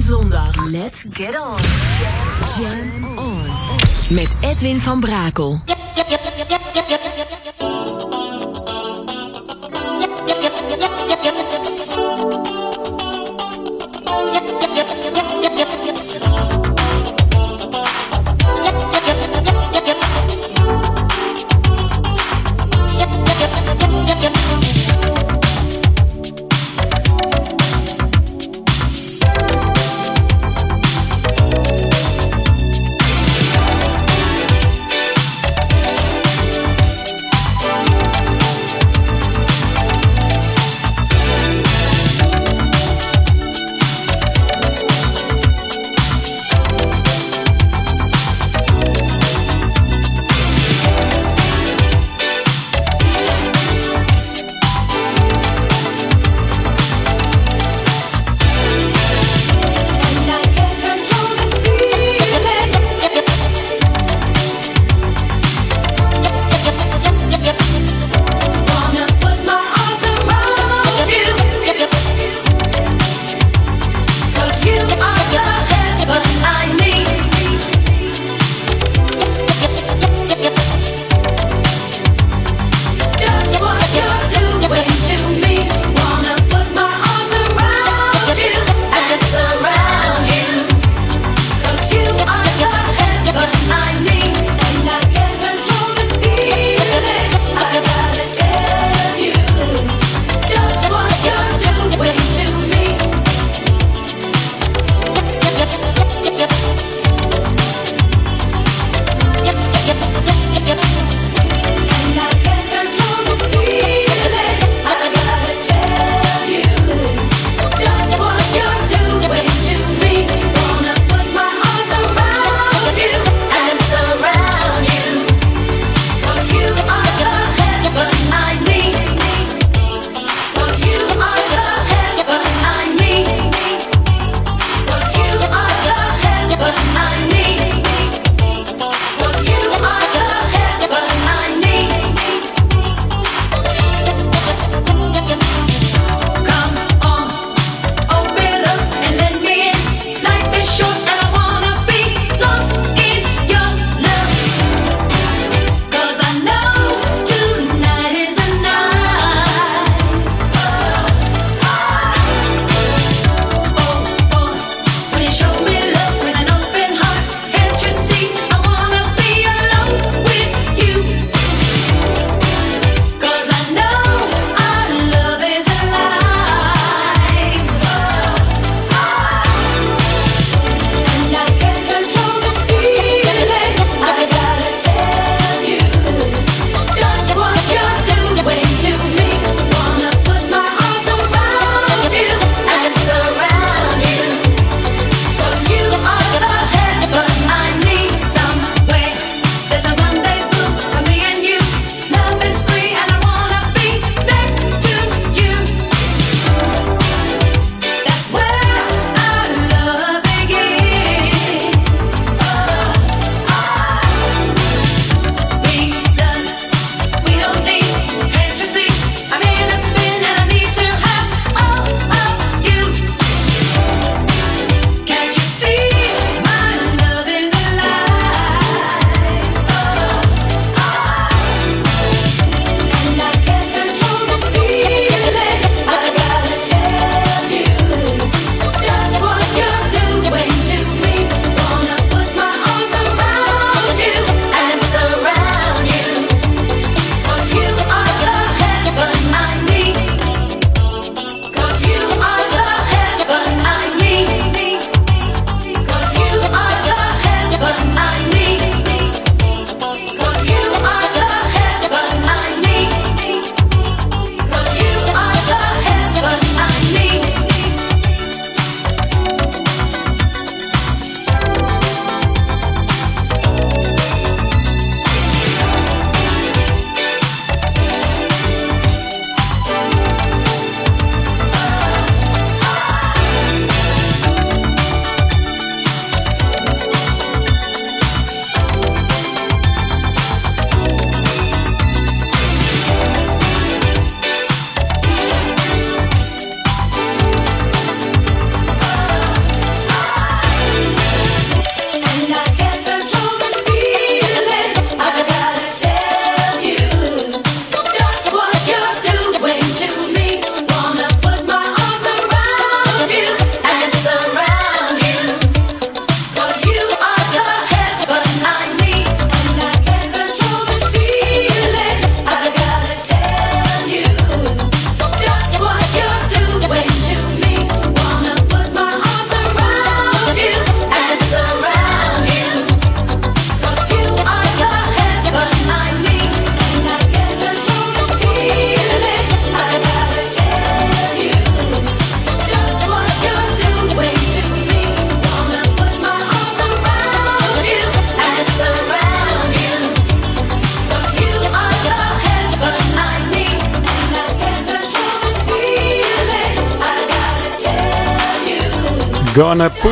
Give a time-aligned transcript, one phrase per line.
[0.00, 0.70] zondag.
[0.70, 1.58] Let's get on.
[2.58, 3.50] Jam on.
[4.08, 5.60] Met Edwin van Brakel.
[5.64, 5.76] Yep,
[6.08, 6.58] yep, yep.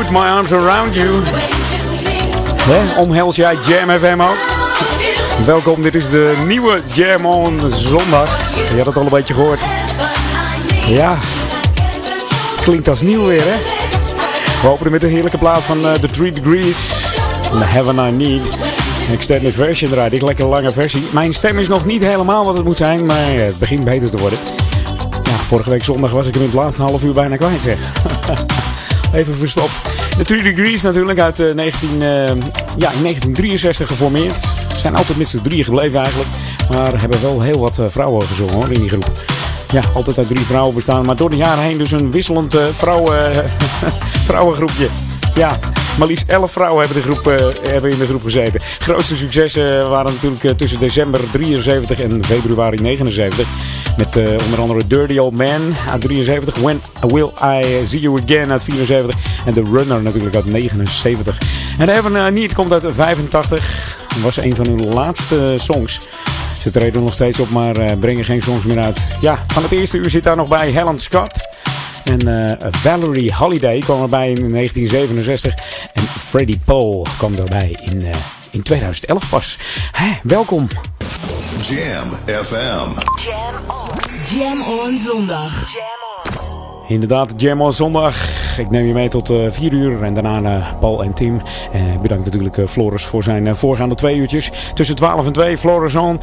[0.07, 1.23] Put my arms around you.
[2.61, 4.37] He, omhels jij Jam FM ook?
[5.45, 8.55] Welkom, dit is de nieuwe Jam on zondag.
[8.69, 9.59] Je had het al een beetje gehoord.
[10.87, 11.17] Ja,
[12.61, 13.55] klinkt als nieuw weer, hè?
[14.61, 16.77] We openen met een heerlijke plaat van uh, The Three Degrees.
[17.51, 18.51] The Heaven I Need.
[19.11, 20.13] Extended version eruit.
[20.13, 21.07] Ik lekker lange versie.
[21.11, 24.17] Mijn stem is nog niet helemaal wat het moet zijn, maar het begint beter te
[24.17, 24.39] worden.
[25.23, 27.77] Ja, vorige week zondag was ik hem in het laatste half uur bijna kwijt, zeg.
[29.13, 29.96] Even verstopt.
[30.17, 31.99] De Three Degrees natuurlijk uit uh, 19, uh,
[32.77, 34.39] ja, in 1963 geformeerd.
[34.73, 36.29] Ze zijn altijd met z'n drieën gebleven eigenlijk.
[36.69, 39.11] Maar hebben wel heel wat uh, vrouwen gezongen hoor, in die groep.
[39.71, 41.05] Ja, altijd uit drie vrouwen bestaan.
[41.05, 43.31] Maar door de jaren heen dus een wisselend vrouwen,
[44.29, 44.87] vrouwengroepje.
[45.35, 45.59] Ja,
[45.97, 48.61] maar liefst 11 vrouwen hebben, de groep, uh, hebben in de groep gezeten.
[48.79, 53.47] Grootste successen waren natuurlijk uh, tussen december 73 en februari 79.
[53.97, 56.55] Met uh, onder andere Dirty Old Man uit 73.
[56.55, 59.15] When Will I See You Again uit 74.
[59.45, 61.37] En The Runner natuurlijk uit 79.
[61.77, 63.97] En Heaven Need komt uit 85.
[64.09, 66.01] Dat was een van hun laatste songs.
[66.59, 69.01] Ze treden nog steeds op, maar brengen geen songs meer uit.
[69.21, 71.56] Ja, van het eerste uur zit daar nog bij Helen Scott.
[72.07, 75.53] En uh, Valerie Holiday kwam erbij in 1967.
[75.93, 78.15] En Freddie Poe kwam erbij in, uh,
[78.51, 79.57] in 2011 pas.
[79.91, 80.67] Hè, welkom.
[81.61, 82.09] Jam
[82.43, 82.89] FM.
[83.25, 84.39] Jam on.
[84.39, 85.67] Jam on zondag.
[86.87, 88.15] Inderdaad, Jam on zondag.
[88.59, 91.41] Ik neem je mee tot uh, 4 uur en daarna uh, Paul en Tim.
[91.75, 94.51] Uh, bedankt natuurlijk Floris voor zijn voorgaande twee uurtjes.
[94.73, 96.19] Tussen 12 en 2, Floris on.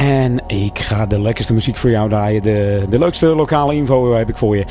[0.00, 2.42] En ik ga de lekkerste muziek voor jou draaien.
[2.42, 4.64] De, de leukste lokale info heb ik voor je.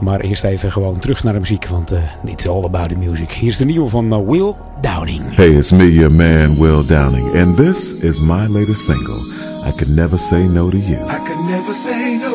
[0.00, 1.94] Maar eerst even gewoon terug naar de muziek, want
[2.24, 3.30] it's all about the music.
[3.32, 5.22] Hier is de nieuwe van Will Downing.
[5.34, 7.34] Hey, it's me, your man Will Downing.
[7.36, 9.20] And this is my latest single.
[9.68, 10.96] I could never say no to you.
[10.96, 12.29] I could never say no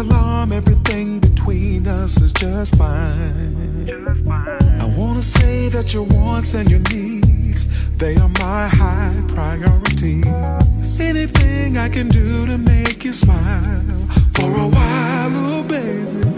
[0.00, 3.88] alarm, everything between us is just fine.
[4.80, 7.66] I wanna say that your wants and your needs,
[7.98, 10.22] they are my high priority.
[11.00, 13.80] Anything I can do to make you smile
[14.32, 16.30] for a while, oh baby.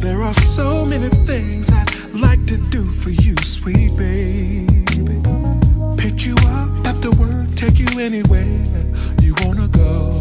[0.00, 4.66] There are so many things I'd like to do for you, sweet baby.
[5.96, 8.60] Pick you up after work, take you anywhere
[9.20, 10.11] you wanna go.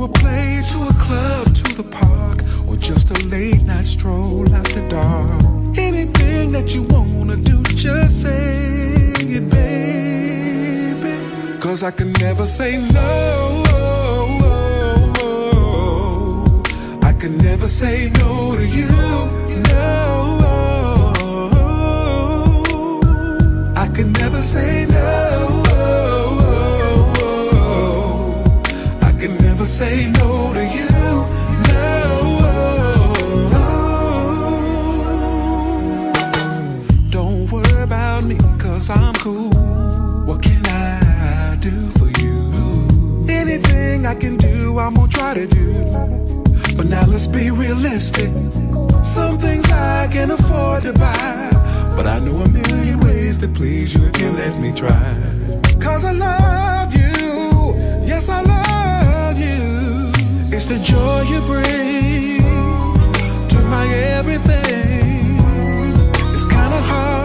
[0.00, 4.50] To a play, to a club, to the park, or just a late night stroll
[4.54, 5.42] after dark.
[5.76, 11.60] Anything that you wanna do, just say it, baby.
[11.60, 13.62] Cause I can never say no.
[17.02, 18.88] I can never say no to you.
[19.68, 20.38] No.
[23.76, 25.19] I can never say no.
[29.70, 30.90] Say no to you.
[31.70, 31.86] No.
[37.10, 38.36] Don't worry about me,
[38.90, 39.50] I'm cool.
[40.26, 43.26] What can I do for you?
[43.28, 45.72] Anything I can do, I'm gonna try to do.
[46.76, 48.30] But now let's be realistic.
[49.04, 51.50] Some things I can afford to buy.
[51.94, 55.14] But I know a million ways to please you if you let me try.
[55.78, 57.76] Cause I love you.
[58.04, 58.69] Yes, I love you.
[60.62, 62.42] It's the joy you bring
[63.48, 63.86] to my
[64.18, 65.38] everything.
[66.34, 67.19] It's kinda hard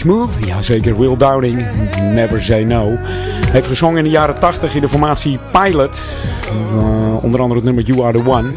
[0.00, 0.46] smooth?
[0.46, 1.66] Jazeker, Will Downing.
[2.02, 2.96] Never Say No.
[3.50, 6.00] Heeft gezongen in de jaren 80 in de formatie Pilot.
[6.74, 8.48] Uh, onder andere het nummer You Are The One.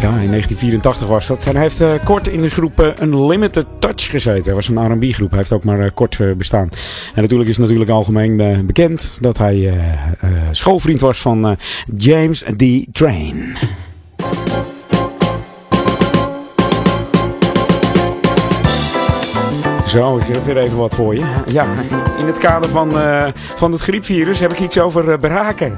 [0.00, 1.46] Ja, in 1984 was dat.
[1.46, 4.44] En hij heeft uh, kort in de groep uh, Unlimited Touch gezeten.
[4.44, 5.30] Dat was een R&B groep.
[5.30, 6.68] Hij heeft ook maar kort bestaan.
[7.14, 9.74] En natuurlijk is het natuurlijk algemeen bekend dat hij
[10.50, 11.56] schoolvriend was van
[11.96, 12.64] James D.
[12.92, 13.56] Train.
[19.94, 21.42] Zo, ik heb weer even wat voor je.
[21.46, 21.66] Ja,
[22.18, 25.76] in het kader van, uh, van het griepvirus heb ik iets over uh, braken.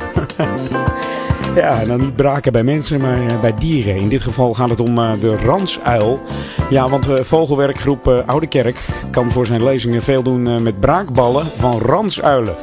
[1.57, 3.97] ja, dan niet braken bij mensen, maar uh, bij dieren.
[3.97, 6.23] In dit geval gaat het om de ransuil.
[6.71, 12.57] Ja, want vogelwerkgroep Oude Kerk kan voor zijn lezingen veel doen met braakballen van ransuilen.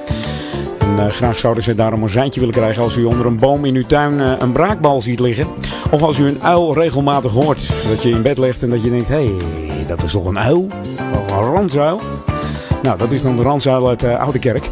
[0.79, 3.75] En graag zouden ze daarom een seintje willen krijgen als u onder een boom in
[3.75, 5.47] uw tuin een braakbal ziet liggen.
[5.91, 7.87] Of als u een uil regelmatig hoort.
[7.87, 10.39] Dat je in bed ligt en dat je denkt, hé, hey, dat is toch een
[10.39, 10.67] uil?
[11.13, 12.01] Of een randzuil?
[12.81, 14.69] Nou, dat is dan de randzuil uit uh, Oude Kerk.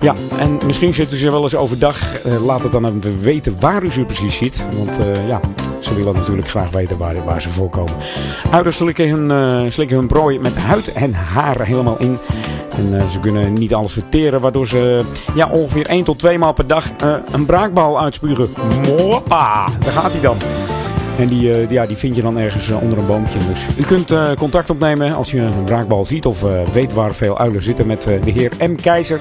[0.00, 2.26] Ja, en misschien zitten ze wel eens overdag.
[2.26, 4.66] Uh, laat het dan even weten waar u ze precies ziet.
[4.76, 5.40] Want uh, ja,
[5.78, 7.94] ze willen natuurlijk graag weten waar, waar ze voorkomen.
[8.50, 12.18] Uiders slikken hun, slikken hun prooi met huid en haar helemaal in.
[12.76, 16.66] En ze kunnen niet alles verteren, waardoor ze ja, ongeveer 1 tot 2 maal per
[16.66, 16.90] dag
[17.32, 18.48] een braakbal uitspugen.
[18.86, 20.36] Moppa, daar gaat hij dan.
[21.18, 23.38] En die, uh, ja, die vind je dan ergens uh, onder een boompje.
[23.48, 27.38] Dus u kunt uh, contact opnemen als je een braakbal ziet of weet waar veel
[27.38, 28.74] uilen zitten met de heer M.
[28.74, 29.20] Keizer.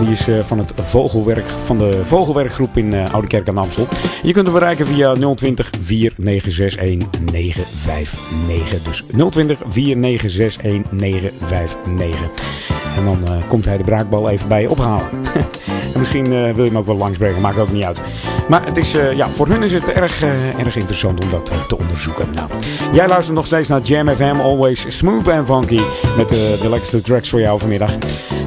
[0.00, 3.88] Die is van, het vogelwerk, van de vogelwerkgroep in Oude Kerk aan Amstel.
[4.22, 8.82] Je kunt hem bereiken via 020 4961 959.
[8.82, 12.77] Dus 020 4961 959.
[12.98, 15.08] En dan komt hij de braakbal even bij je ophalen.
[15.94, 18.00] en misschien wil je hem ook wel langsbrengen, maakt ook niet uit.
[18.48, 20.22] Maar het is, ja, voor hun is het erg,
[20.58, 22.26] erg interessant om dat te onderzoeken.
[22.32, 22.48] Nou,
[22.92, 25.80] jij luistert nog steeds naar Jam FM, always smooth and funky.
[26.16, 27.90] Met de, de lekkerste tracks voor jou vanmiddag.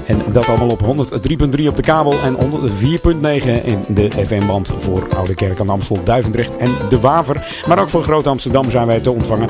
[0.06, 5.36] En dat allemaal op 103.3 op de kabel en 104.9 in de FM-band voor Oude
[5.36, 7.64] Kerk aan Amstel, Duivendrecht en De Waver.
[7.68, 9.50] Maar ook voor Groot Amsterdam zijn wij te ontvangen.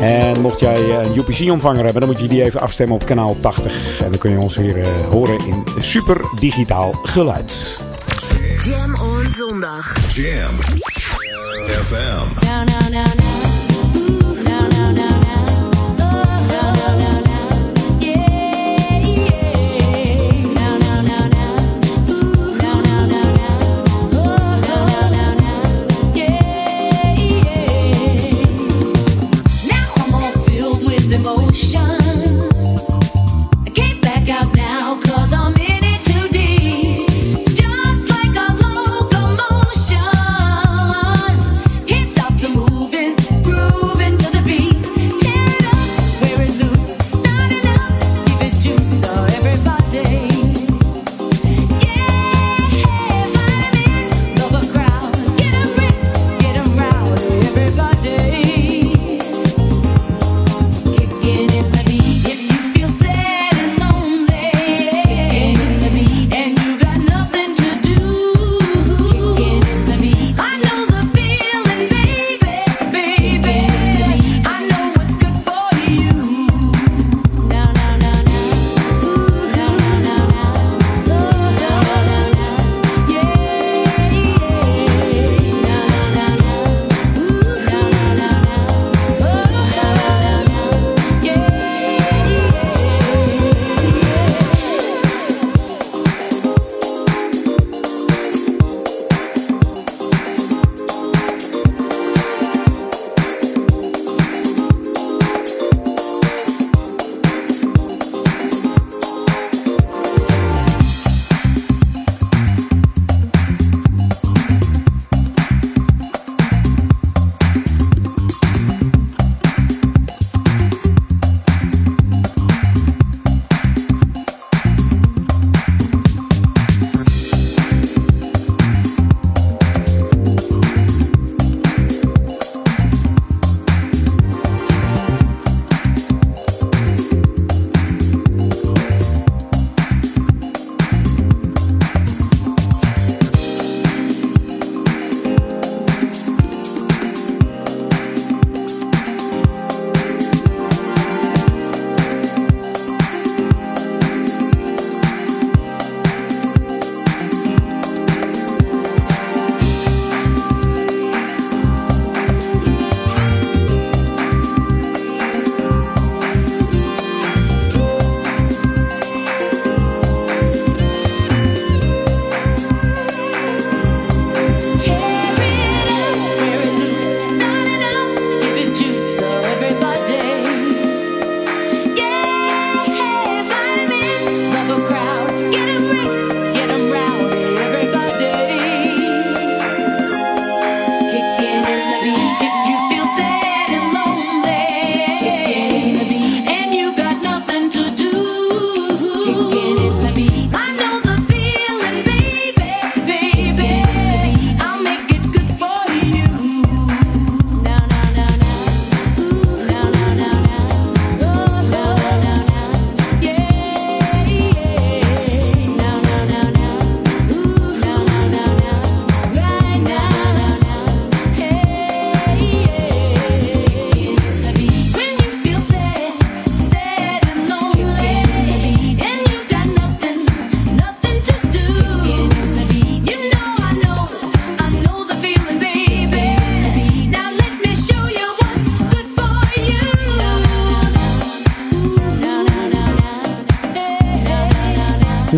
[0.00, 4.00] En mocht jij een UPC-ontvanger hebben, dan moet je die even afstemmen op kanaal 80.
[4.02, 7.80] En dan kun je ons weer uh, horen in super digitaal geluid.
[8.64, 9.96] Jam on zondag.
[10.14, 10.54] Jam
[11.66, 12.46] FM.
[12.46, 13.29] No, no, no, no.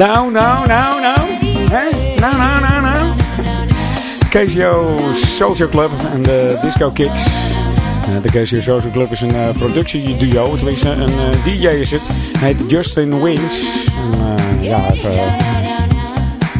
[0.02, 1.18] Nou, nou, nou, nou.
[1.70, 1.88] Hè?
[2.20, 3.10] Nou, nou, nou, nou.
[4.28, 7.24] KCO Social Club en de Disco Kicks.
[7.24, 10.54] Eh, De KCO Social Club is een eh, productieduo.
[10.54, 12.02] Tenminste, een eh, DJ is het.
[12.38, 13.86] Hij heet Justin Wings.
[14.60, 15.02] Ja, hij heeft,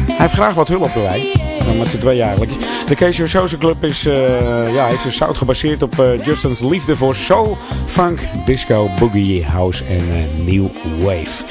[0.07, 1.31] hij heeft graag wat hulp erbij.
[1.77, 2.51] Met z'n twee eigenlijk.
[2.87, 7.15] De KCO Social Club is, eh, ja, heeft zijn zout gebaseerd op Justin's liefde voor
[7.15, 10.65] soul, funk, disco, boogie, house en eh, new
[11.01, 11.43] wave.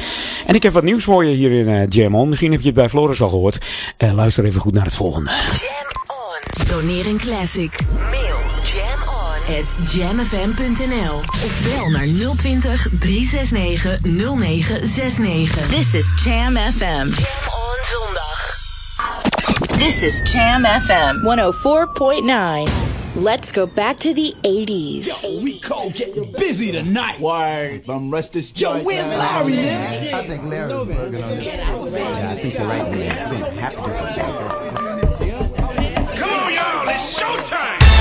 [0.53, 2.29] En ik heb wat nieuws voor je hier in eh, Jam On.
[2.29, 3.59] Misschien heb je het bij Floris al gehoord.
[3.97, 5.31] Eh, luister even goed naar het volgende.
[6.69, 7.79] Doneer een classic.
[8.11, 8.39] Mail
[8.75, 15.67] jamon at jamfm.nl of bel naar 020 369 0969.
[15.67, 16.85] This is Jam FM.
[16.87, 18.59] Jam on zondag.
[19.79, 21.17] This is Jam FM.
[22.67, 22.92] 104.9.
[23.15, 25.25] Let's go back to the 80s.
[25.25, 27.21] Yo, we cold getting busy tonight.
[27.21, 27.85] Word.
[27.85, 29.07] Bum rest this Yo, where's.
[29.07, 30.15] Larry, man?
[30.15, 31.55] I think Larry's working on this.
[31.55, 33.31] Yeah, I think you're right, man.
[33.31, 36.19] We're gonna have to do something about this.
[36.19, 36.89] Come on, y'all.
[36.89, 37.92] It's showtime.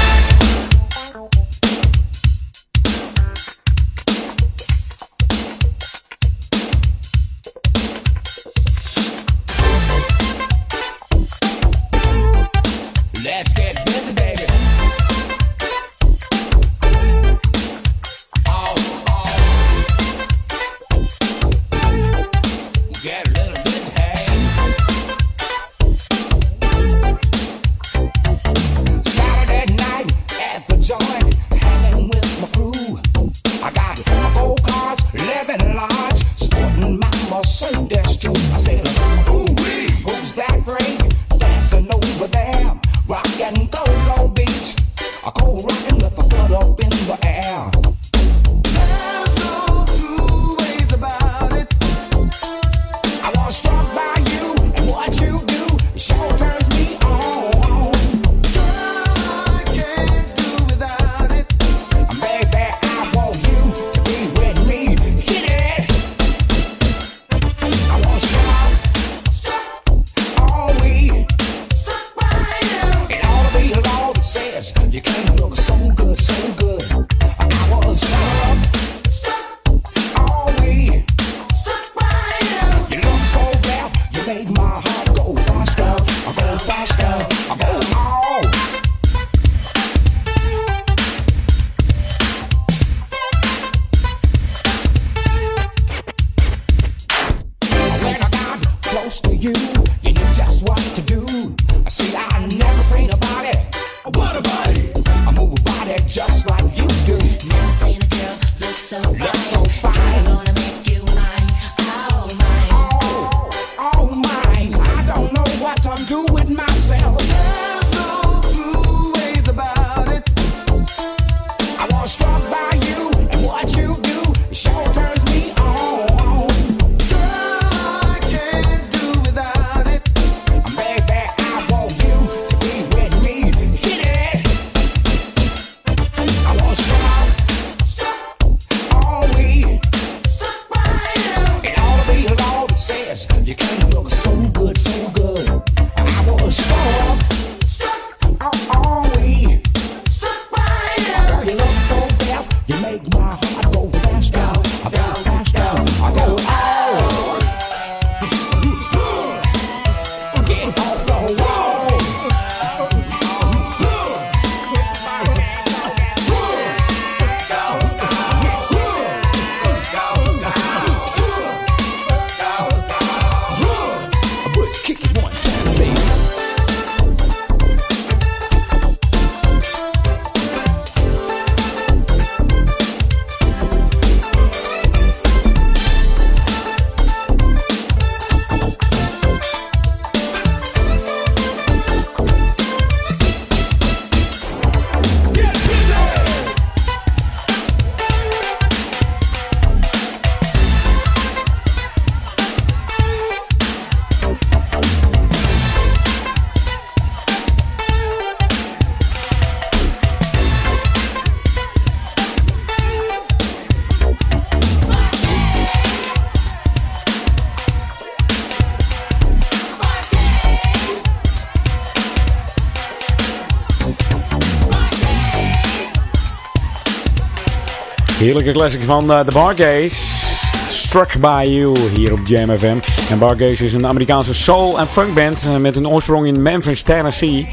[228.22, 230.22] Heerlijke classic van eh, de Bargays.
[230.68, 232.78] Struck By You hier op Jam FM.
[233.10, 237.48] En Bargaze is een Amerikaanse soul- en funkband eh, met een oorsprong in Memphis, Tennessee.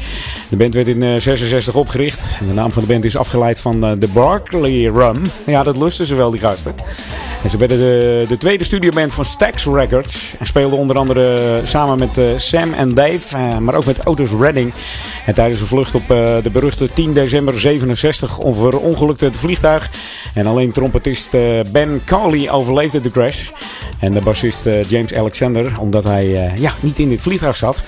[0.49, 2.37] De band werd in 1966 opgericht.
[2.39, 5.21] En de naam van de band is afgeleid van eh, de Barkley Rum.
[5.45, 6.75] Ja, dat lusten ze wel, die gasten.
[7.43, 10.35] En ze werden de, de tweede studioband van Stax Records.
[10.39, 14.29] En speelden onder andere samen met eh, Sam en Dave, eh, maar ook met Otis
[14.39, 14.73] Redding.
[15.25, 19.89] En tijdens een vlucht op eh, de beruchte 10 december 67 verongelukte het vliegtuig.
[20.39, 23.49] En alleen trompetist eh, Ben Cawley overleefde de crash.
[23.99, 27.83] En de bassist eh, James Alexander, omdat hij eh, ja, niet in dit vliegtuig zat.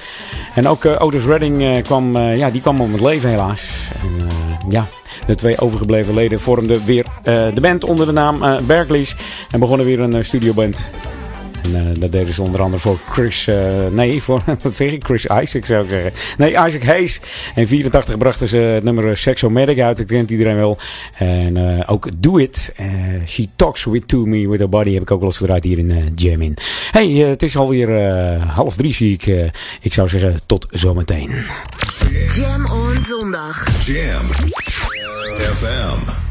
[0.56, 3.92] En ook Otis Redding kwam, ja, die kwam om het leven helaas.
[4.02, 4.28] En,
[4.70, 4.88] ja,
[5.28, 9.16] de twee overgebleven leden vormden weer de band onder de naam eh Berkeley's.
[9.52, 10.92] En begonnen weer een studioband.
[11.64, 13.58] En eh, dat deden ze onder andere voor Chris, eh,
[13.92, 16.12] nee, voor, wat zeg ik, Chris Isaac zou ik zeggen.
[16.38, 17.20] Nee, Isaac Hayes.
[17.56, 20.78] En 84 brachten ze het nummer Sexomatic uit, dat kent iedereen wel.
[21.14, 22.88] En eh, ook Do It, eh,
[23.28, 25.78] She Talks With To Me With Her Body, heb ik ook wel eens gedraaid hier
[25.78, 26.58] in eh, Jam In.
[26.92, 29.28] hey, eh, het is alweer eh, half drie zie ik.
[29.28, 29.50] eh,
[29.82, 31.32] ik zou zeggen, tot zometeen.
[32.36, 33.68] Jam on zondag.
[33.86, 34.26] Jam
[35.54, 36.31] FM.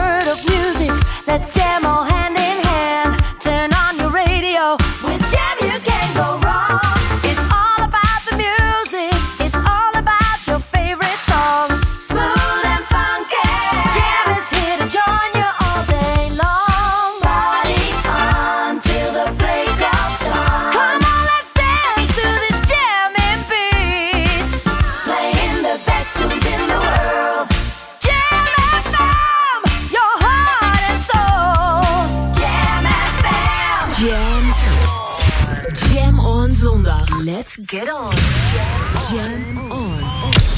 [1.31, 2.40] Let's jam all hand.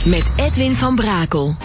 [0.05, 1.55] Met Edwin van Brakel.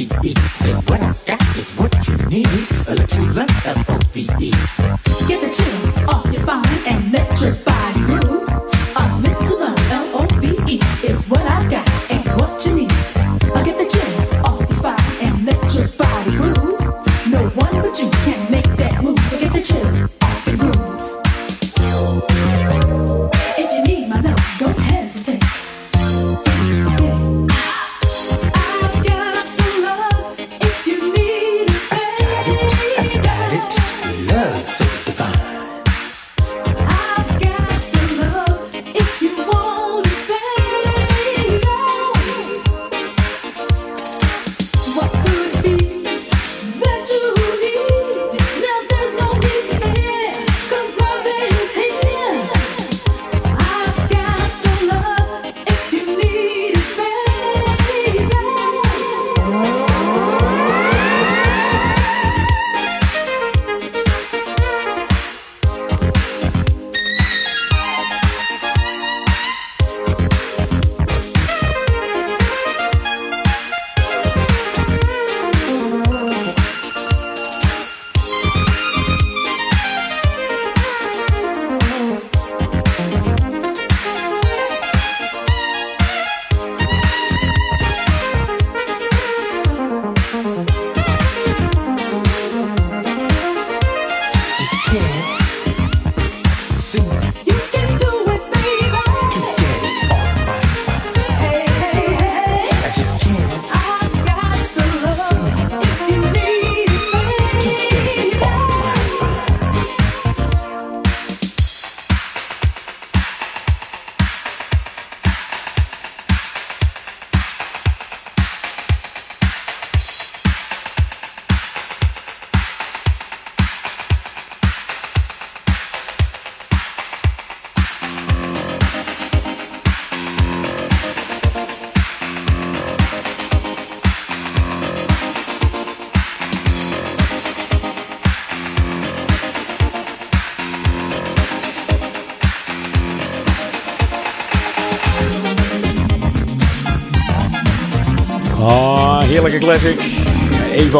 [0.00, 0.34] L-O-V-E.
[0.54, 2.46] Say what I've got is what you need.
[2.88, 4.79] A little love, L-O-V-E.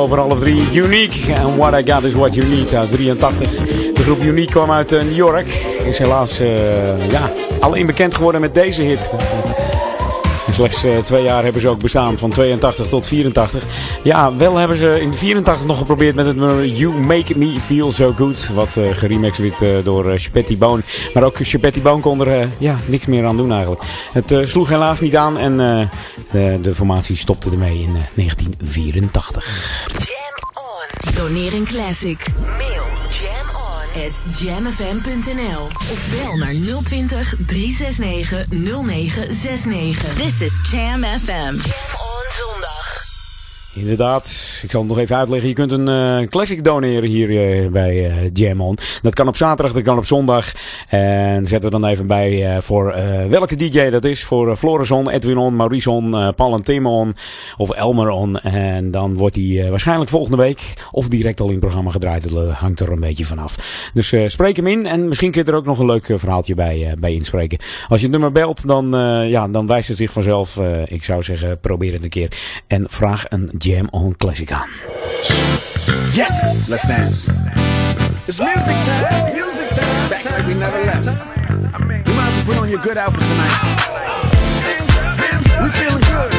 [0.00, 0.72] Over half drie.
[0.72, 1.34] Unique.
[1.34, 2.74] And what I got is what you need.
[2.74, 3.50] Uit 83.
[3.94, 5.46] De groep Unique kwam uit eh, New York.
[5.84, 9.10] Is helaas eh, ja, alleen bekend geworden met deze hit.
[10.50, 12.18] Slechts eh, twee jaar hebben ze ook bestaan.
[12.18, 13.62] Van 82 tot 84.
[14.02, 17.92] Ja, wel hebben ze in 84 nog geprobeerd met het nummer You Make Me Feel
[17.92, 18.48] So Good.
[18.54, 20.82] Wat eh geremixed werd door uh, Chapetti Bone.
[21.14, 23.82] Maar ook Chapetti Bone kon er ja, niks meer aan doen eigenlijk.
[24.12, 25.38] Het sloeg helaas niet aan.
[25.38, 25.88] En
[26.30, 29.89] de, de formatie stopte ermee in eh, 1984.
[31.20, 32.26] Doneer een classic.
[32.58, 32.84] Mail
[33.20, 33.46] jam
[33.94, 36.54] at jamfm.nl of bel naar
[36.84, 40.14] 020 369 0969.
[40.14, 41.54] This is Jam FM.
[43.72, 44.26] Inderdaad,
[44.62, 45.48] ik zal het nog even uitleggen.
[45.48, 48.76] Je kunt een eh, classic doneren hier eh, bij eh, Jam On.
[49.02, 50.52] Dat kan op zaterdag, dat kan op zondag.
[50.88, 52.94] En zet er dan even bij voor
[53.28, 54.24] welke DJ dat is.
[54.24, 57.14] Voor uh, Florison, Edwin On, Maurice On, Paul en Tim On
[57.56, 58.40] of Elmer On.
[58.40, 62.32] En dan wordt die waarschijnlijk volgende week of direct al in het programma gedraaid.
[62.32, 63.90] Dat hangt er een beetje vanaf.
[63.94, 66.94] Dus spreek hem in en misschien kun je er ook nog een leuk verhaaltje bij,
[66.98, 67.58] bij inspreken.
[67.88, 68.90] Als je het nummer belt, dan,
[69.28, 70.60] ja, dan wijst het zich vanzelf.
[70.84, 72.62] Ik zou zeggen, probeer het een keer.
[72.66, 74.70] En vraag een Jam On Classic aan.
[76.16, 76.68] Yes!
[76.70, 77.28] Let's dance.
[78.24, 79.34] It's music time.
[79.36, 80.08] Music time.
[80.08, 81.04] Back like we never left.
[81.04, 83.52] You might as well put on your good outfit tonight.
[85.60, 86.32] We feeling good.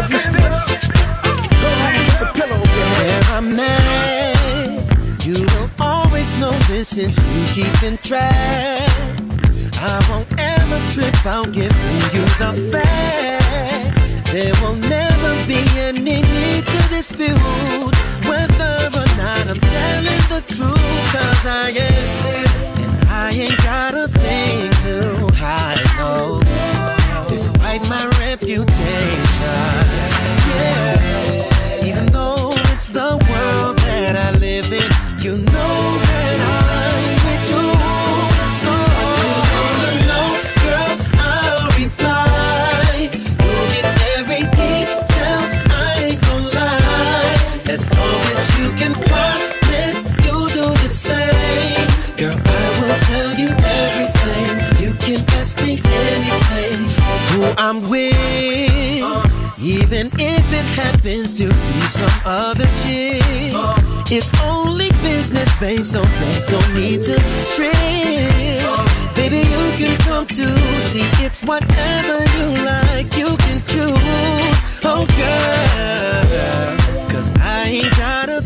[0.00, 0.48] If you stiff,
[1.60, 3.20] go home and put the pillow over your head.
[3.36, 8.88] I'm at, you will always know this since you keeping track.
[9.82, 10.49] I won't ever
[10.90, 14.32] trip out giving you the facts.
[14.32, 17.38] There will never be any need to dispute
[18.26, 21.12] whether or not I'm telling the truth.
[21.14, 22.42] Cause I am,
[22.82, 26.42] and I ain't got a thing to hide, no.
[27.28, 28.66] Despite my reputation,
[30.50, 31.86] yeah.
[31.86, 34.90] Even though it's the world that I live in,
[35.24, 36.09] you know
[62.00, 63.20] some other chick.
[64.10, 67.16] It's only business, babe, so there's no need to
[67.54, 67.76] trip.
[69.14, 70.46] Baby, you can come to
[70.80, 74.60] see it's whatever you like, you can choose.
[74.82, 76.24] Oh, girl,
[77.12, 78.39] cause I ain't got a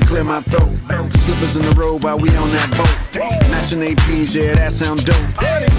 [0.00, 0.70] Clear my throat.
[1.14, 2.90] Slippers in the road while we on that boat.
[3.50, 5.16] Matching APs, yeah, that sound dope.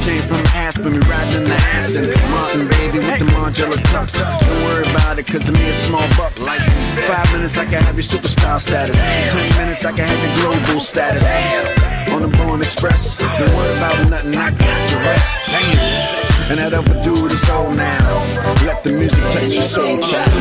[0.08, 2.12] Came from Aspen, we riding in the Aston.
[2.32, 4.16] Martin, baby, with the Margiela tux.
[4.16, 6.40] Don't worry about it, cause to me it's small bucks.
[6.40, 6.64] Like
[7.12, 8.96] five minutes, I can have your superstar status.
[8.96, 11.28] Ten minutes, I can have your global status.
[12.16, 15.52] On the Born Express, don't worry about nothing, I got the rest.
[16.50, 18.00] And that other dude is old now.
[18.64, 20.32] Let the music touch your soul, child.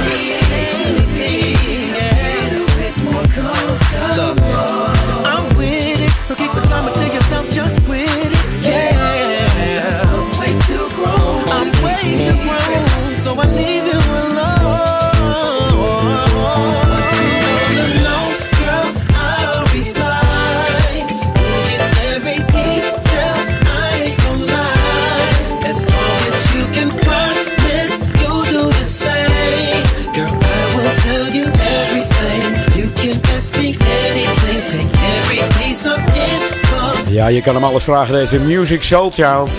[37.35, 38.15] Je kan hem alles vragen.
[38.15, 39.59] Deze Music Soul Child.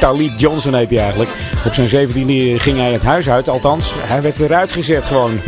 [0.00, 1.30] Talib Johnson heet hij eigenlijk.
[1.66, 3.48] Op zijn 17e ging hij het huis uit.
[3.48, 5.40] Althans, hij werd eruit gezet gewoon.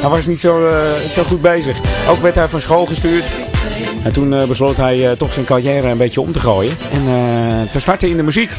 [0.00, 1.76] Hij was niet zo, eh, zo goed bezig.
[2.08, 3.34] Ook werd hij van school gestuurd.
[4.06, 6.76] En toen eh, besloot hij eh, toch zijn carrière een beetje om te gooien.
[6.92, 8.50] En eh, te starten in de muziek.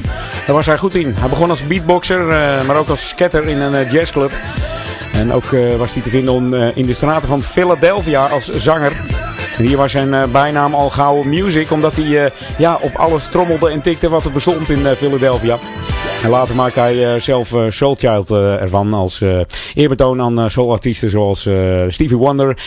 [0.45, 1.14] Daar was hij goed in.
[1.18, 2.26] Hij begon als beatboxer,
[2.66, 4.32] maar ook als scatter in een jazzclub.
[5.14, 5.45] En ook
[5.78, 8.91] was hij te vinden om, in de straten van Philadelphia als zanger.
[9.58, 13.70] Hier was zijn eh, bijnaam al gauw Music, omdat hij eh, ja, op alles trommelde
[13.70, 15.58] en tikte wat er bestond in eh, Philadelphia.
[16.24, 19.24] En later maakte hij zelf Soul Child eh, ervan als
[19.76, 21.39] eerbetoon aan soulartiesten zoals
[21.88, 22.58] Stevie Wonder,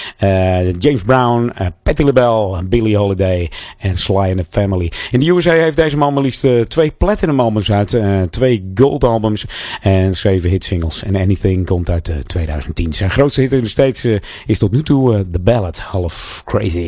[0.78, 4.93] James Brown, Patti LaBelle, Billie Holiday en Sly and the Family.
[5.11, 9.45] In de USA heeft deze man maar liefst twee platinum albums uit, twee gold albums
[9.80, 11.03] en zeven hitsingles.
[11.03, 12.93] En Anything komt uit eh, 2010.
[12.93, 14.07] Zijn grootste hit in de States
[14.47, 16.80] is tot nu toe The Ballad, Half Crazy.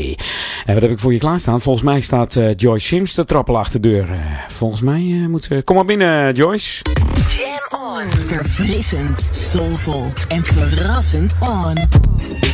[0.65, 1.61] En wat heb ik voor je klaarstaan?
[1.61, 4.13] Volgens mij staat eh, Joyce Sims te trappelen achter de deur.
[4.13, 4.19] Eh,
[4.49, 5.63] volgens mij eh, moet ze...
[5.65, 6.83] Kom maar binnen, Joyce.
[7.39, 9.07] Jam on.
[9.31, 12.52] Soulvol en verrassend on.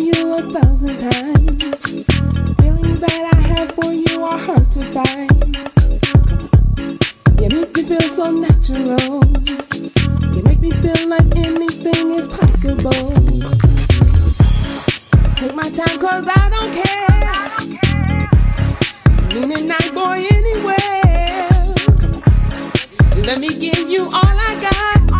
[0.00, 1.82] For you a thousand times.
[2.56, 5.30] Feeling that I have for you are hard to find.
[7.38, 9.20] You make me feel so natural.
[10.34, 13.12] You make me feel like anything is possible.
[15.36, 17.50] Take my time cause I don't care.
[19.34, 21.74] Meaning night boy anywhere.
[23.26, 25.10] Let me give you all I got.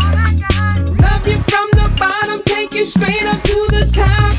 [1.02, 4.29] Love you from the bottom, take you straight up to the top.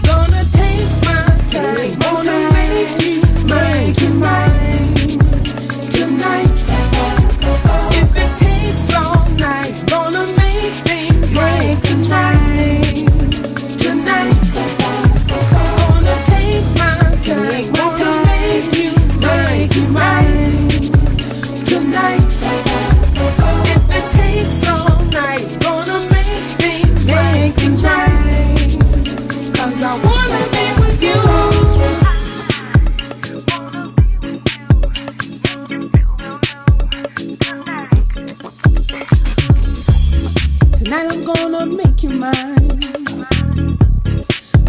[41.34, 42.68] Gonna make you mine.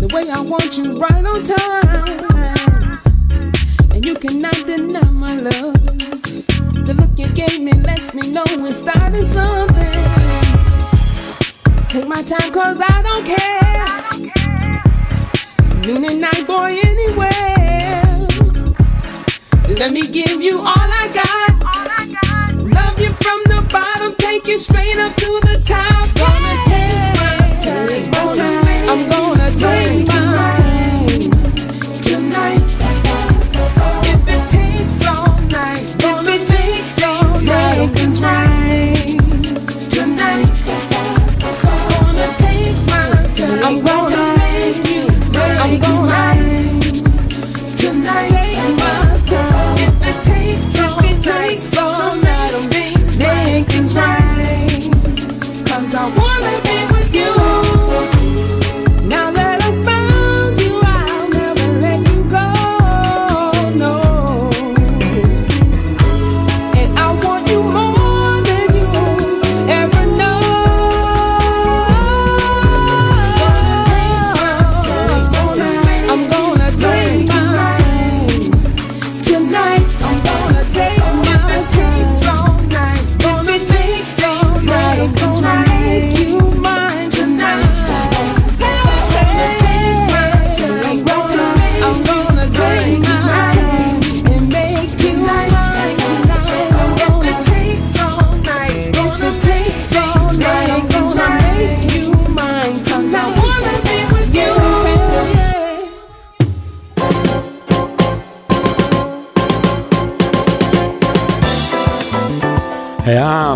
[0.01, 2.21] The way I want you right on time.
[3.95, 5.75] And you cannot deny my love.
[6.87, 9.93] The look you gave me lets me know we're starting something.
[11.89, 13.87] Take my time cause I don't care.
[15.87, 18.27] Noon and night boy anywhere.
[19.79, 21.63] Let me give you all I got.
[22.63, 26.42] Love you from the bottom take you straight up to the top.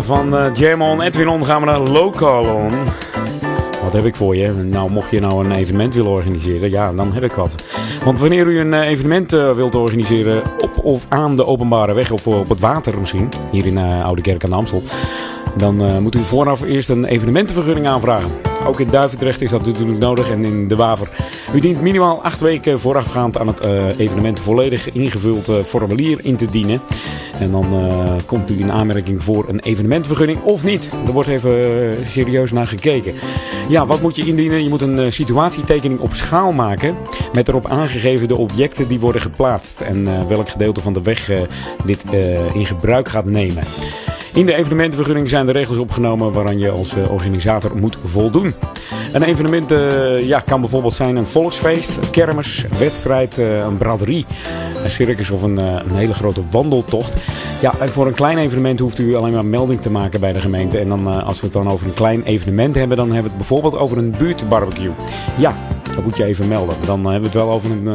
[0.07, 2.71] Van eh, Jam On, Edwin gaan we naar Local On.
[3.83, 4.51] Wat heb ik voor je?
[4.51, 7.55] Nou, mocht je nou een evenement willen organiseren, ja, dan heb ik wat.
[8.03, 12.11] Want wanneer u een eh, evenement eh, wilt organiseren op of aan de openbare weg
[12.11, 14.83] of op het water misschien, hier in eh, Oude Kerk aan de Amstel,
[15.57, 18.31] dan eh, moet u vooraf eerst een evenementenvergunning aanvragen.
[18.65, 21.09] Ook in Duivendrecht is dat natuurlijk nodig en in De Waver.
[21.53, 26.35] U dient minimaal acht weken voorafgaand aan het eh, evenement volledig ingevuld eh, formulier in
[26.35, 26.81] te dienen.
[27.39, 30.89] En dan eh, komt u in aanmerking voor een evenementvergunning of niet.
[31.05, 33.13] Er wordt even eh, serieus naar gekeken.
[33.69, 34.63] Ja, wat moet je indienen?
[34.63, 36.97] Je moet een eh, situatietekening op schaal maken.
[37.33, 39.81] Met erop aangegeven de objecten die worden geplaatst.
[39.81, 41.31] En welk gedeelte van de weg
[41.85, 42.05] dit
[42.53, 43.63] in gebruik gaat nemen.
[44.37, 48.53] In de evenementenvergunning zijn de regels opgenomen waaraan je als eh, organisator moet voldoen.
[49.13, 54.25] Een evenement eh, ja, kan bijvoorbeeld zijn een volksfeest, kermis, een wedstrijd, eh, een braderie,
[54.83, 57.15] een circus of een, een hele grote wandeltocht.
[57.61, 60.79] Ja, voor een klein evenement hoeft u alleen maar melding te maken bij de gemeente.
[60.79, 63.47] En dan, als we het dan over een klein evenement hebben, dan hebben we het
[63.47, 64.91] bijvoorbeeld over een buurtbarbecue.
[65.37, 65.55] Ja,
[65.97, 66.75] dat moet je even melden.
[66.85, 67.93] Dan hebben we het wel over een, eh,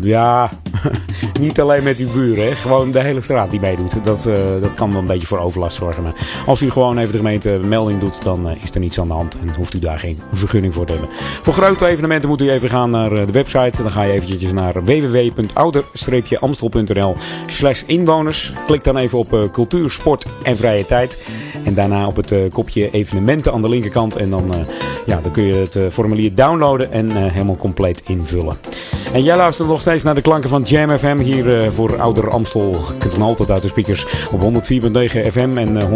[0.00, 0.50] ja,
[1.40, 2.50] niet alleen met uw buren, hè.
[2.50, 4.04] gewoon de hele straat die meedoet.
[4.04, 6.02] Dat, eh, dat kan wel een beetje voor overlast zorgen.
[6.02, 6.14] Maar
[6.46, 9.14] als u gewoon even de gemeente melding doet, dan eh, is er niets aan de
[9.14, 11.10] hand en hoeft u daar geen vergunning voor te hebben.
[11.42, 13.82] Voor grote evenementen moet u even gaan naar eh, de website.
[13.82, 17.16] Dan ga je eventjes naar www.ouder-amstel.nl
[17.46, 18.52] slash inwoners.
[18.66, 21.22] Klik dan even op eh, cultuur, sport en vrije tijd.
[21.64, 24.16] En daarna op het eh, kopje evenementen aan de linkerkant.
[24.16, 24.60] En dan, eh,
[25.06, 28.56] ja, dan kun je het eh, formulier downloaden en eh, helemaal compleet invullen.
[29.12, 32.30] En jij luistert nog steeds naar de klanken van Jam FM hier eh, voor Ouder
[32.30, 32.76] Amstel.
[33.10, 34.46] Dan altijd uit de speakers op 104.9
[35.32, 35.88] FM en eh,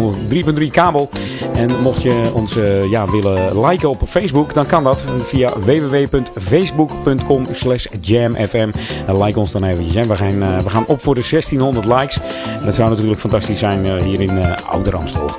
[0.59, 1.09] 103.3 kabel.
[1.53, 7.47] En mocht je ons eh, ja, willen liken op Facebook, dan kan dat via www.facebook.com
[7.51, 8.71] slash jamfm.
[9.07, 9.95] Like ons dan eventjes.
[9.95, 12.19] En we gaan, eh, we gaan op voor de 1600 likes.
[12.65, 15.29] Dat zou natuurlijk fantastisch zijn eh, hier in eh, Ouder Amstel.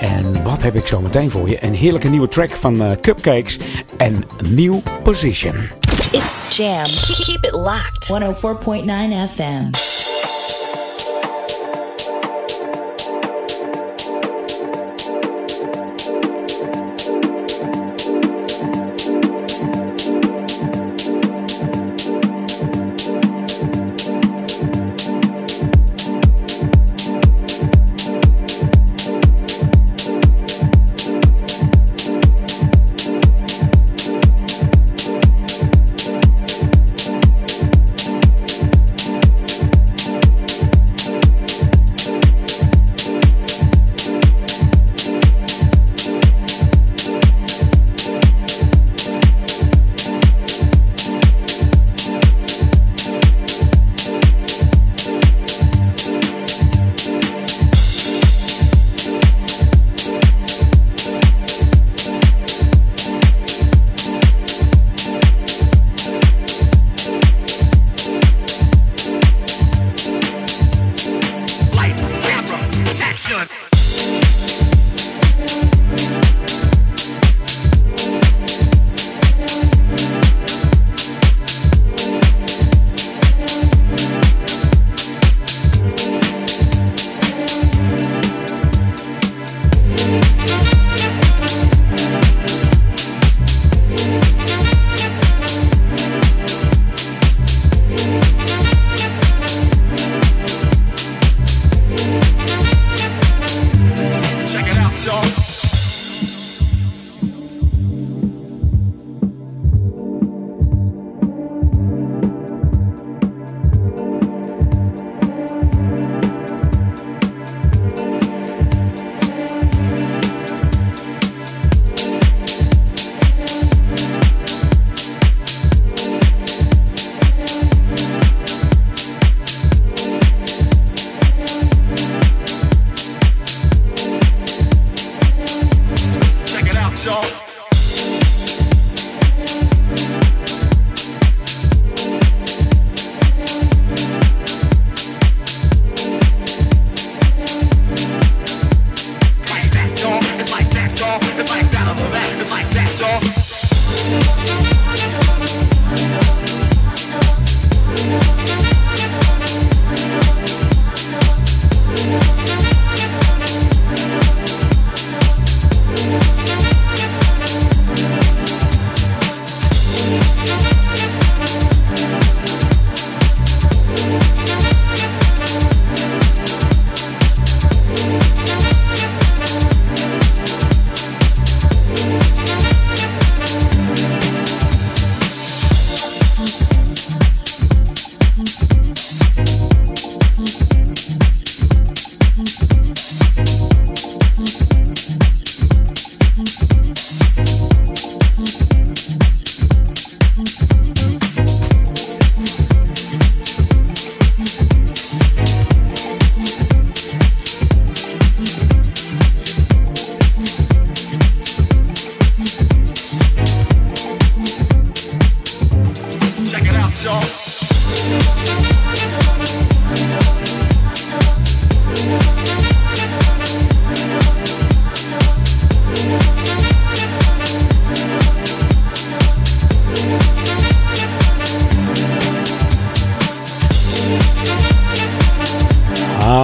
[0.00, 1.64] En wat heb ik zo meteen voor je?
[1.64, 3.58] Een heerlijke nieuwe track van eh, Cupcakes
[3.96, 4.78] en New
[5.10, 5.68] Position.
[6.14, 6.86] It's Jam.
[6.86, 8.10] Keep it locked.
[8.10, 10.09] 104.9 FM.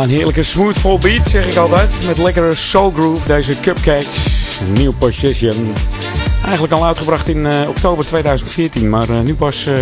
[0.07, 2.03] Een heerlijke smoothful beat, zeg ik altijd.
[2.07, 4.61] Met lekkere soul groove, deze cupcakes.
[4.75, 5.75] New Position.
[6.47, 8.89] Eigenlijk al uitgebracht in eh, oktober 2014.
[8.89, 9.79] Maar eh, nu pas eh,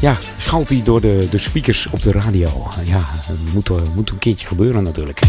[0.00, 2.68] ja, schalt hij door de, de speakers op de radio.
[2.84, 3.00] ja,
[3.52, 5.20] moet, moet een keertje gebeuren natuurlijk.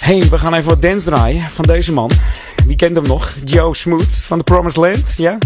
[0.00, 2.10] hey, we gaan even wat dance draaien van deze man.
[2.66, 3.34] Wie kent hem nog?
[3.44, 5.14] Joe Smoot van The Promised Land.
[5.16, 5.38] Ja?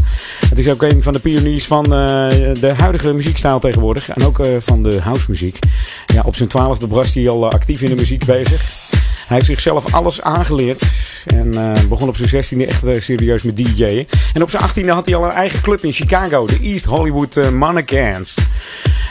[0.49, 4.09] Het is ook een van de pioniers van de huidige muziekstijl tegenwoordig.
[4.09, 5.59] En ook van de housemuziek.
[6.07, 8.88] Ja, op zijn twaalfde was hij al actief in de muziek bezig.
[9.29, 10.83] Hij heeft zichzelf alles aangeleerd.
[11.27, 14.07] En eh, begon op zijn 16e echt eh, serieus met DJ'en.
[14.33, 16.47] En op zijn 18e had hij al een eigen club in Chicago.
[16.47, 17.49] De East Hollywood uh.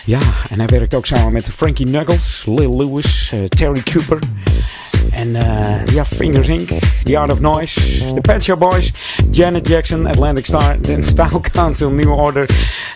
[0.05, 4.19] Ja, en hij werkt ook samen met Frankie Knuckles, Lil Lewis, Terry Cooper.
[5.17, 6.69] En eh, ja, Fingers Inc.,
[7.03, 7.79] The Art of Noise,
[8.13, 8.91] The Pet Shop Boys,
[9.31, 12.49] Janet Jackson, Atlantic Star, The Style Council, New Order,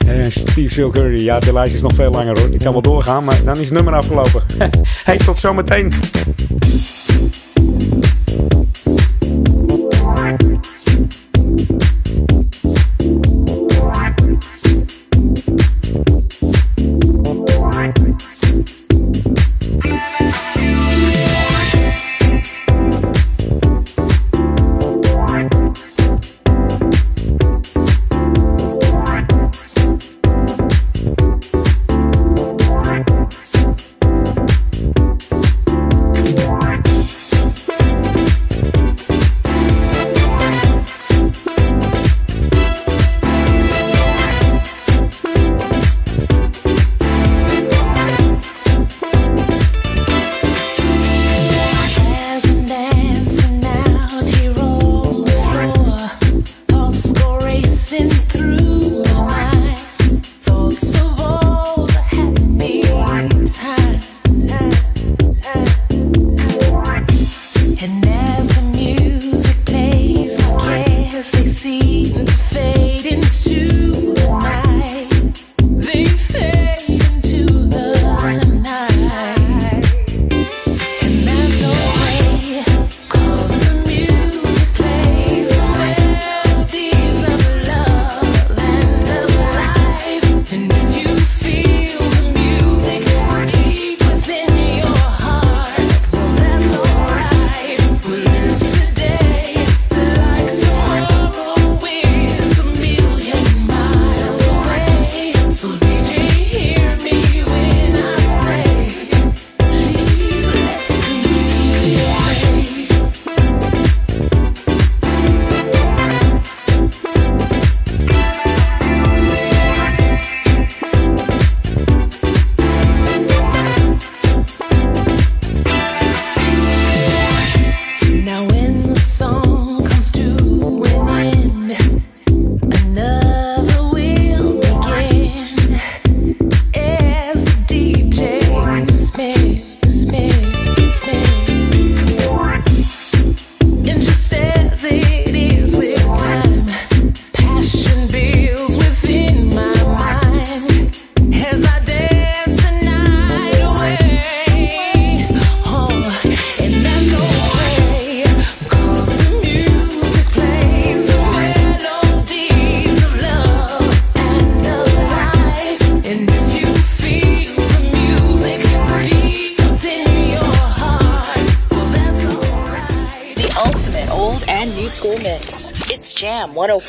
[0.08, 1.24] eh, Steve Phil Curry.
[1.24, 2.54] Ja, de lijst is nog veel langer hoor.
[2.54, 4.44] Ik kan wel doorgaan, maar dan is het nummer afgelopen.
[5.06, 5.94] hey, tot zometeen.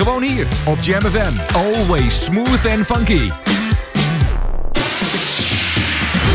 [0.00, 1.54] Gewoon hier op Jam FM.
[1.54, 3.30] Always smooth and funky.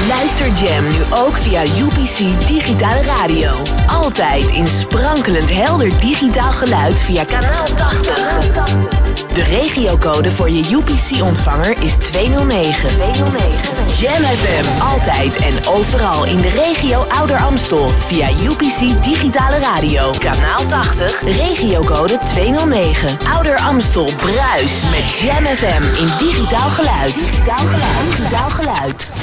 [0.07, 3.51] Luister Jam nu ook via UPC Digitale Radio.
[3.87, 9.04] Altijd in sprankelend helder digitaal geluid via kanaal 80.
[9.33, 12.89] De regiocode voor je UPC-ontvanger is 209.
[12.89, 13.75] 209.
[13.99, 20.11] Jam FM, altijd en overal in de regio Ouder Amstel via UPC Digitale Radio.
[20.19, 23.17] Kanaal 80, regiocode 209.
[23.33, 27.13] Ouder Amstel bruis met Jam FM in digitaal geluid.
[27.13, 28.09] Digitaal geluid.
[28.09, 29.13] Digitaal geluid.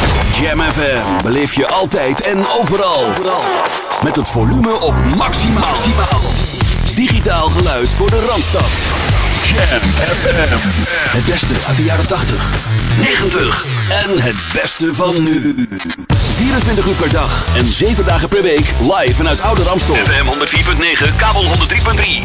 [0.40, 3.04] Jam FM beleef je altijd en overal.
[4.02, 5.74] Met het volume op maximaal.
[6.94, 9.31] Digitaal geluid voor de Randstad.
[9.52, 9.80] Jam
[10.10, 11.16] FM.
[11.16, 12.50] Het beste uit de jaren 80,
[12.98, 15.66] 90 en het beste van nu.
[16.34, 19.94] 24 uur per dag en 7 dagen per week live vanuit Oude Ramstel.
[19.94, 20.26] FM
[21.10, 21.50] 104.9, kabel 103.3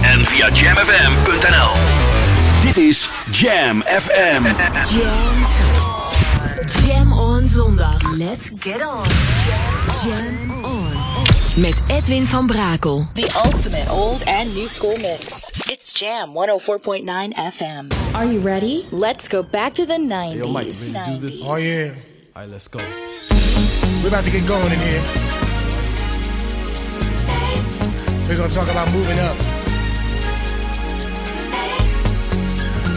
[0.01, 1.71] en via jamfm.nl.
[2.61, 4.43] Dit is Jam FM.
[4.93, 5.47] Jam.
[6.85, 8.17] Jam on zondag.
[8.17, 9.03] Let's get on.
[10.03, 10.56] Jam on.
[11.57, 13.05] Met Edwin van Brakel.
[13.13, 15.49] The ultimate old and new school mix.
[15.67, 17.91] It's Jam 104.9 FM.
[18.13, 18.85] Are you ready?
[18.91, 20.35] Let's go back to the 90s.
[20.35, 21.41] Yo, Mike, you ready to do this?
[21.41, 21.45] 90s.
[21.45, 21.95] Oh, yeah.
[22.35, 22.77] All right, let's go.
[24.03, 25.01] We're about to get going in here.
[28.29, 29.37] We're going to talk about moving up.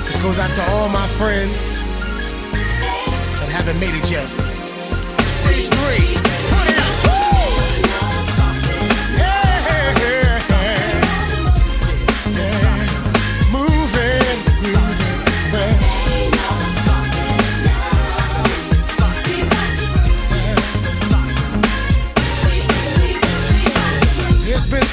[0.04, 1.80] This goes out to all my friends
[3.40, 4.49] that haven't made it yet.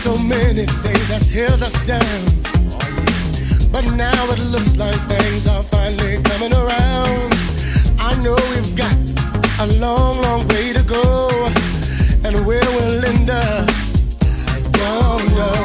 [0.08, 2.24] So many things that's held us down.
[3.74, 7.30] But now it looks like things are finally coming around.
[8.00, 8.96] I know we've got
[9.60, 11.04] a long, long way to go.
[12.26, 13.68] And where we'll end up,
[14.56, 15.64] I don't know.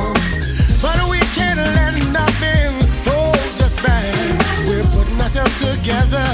[0.82, 2.72] But we can't let nothing
[3.06, 4.10] hold us back.
[4.66, 6.28] We're putting ourselves together.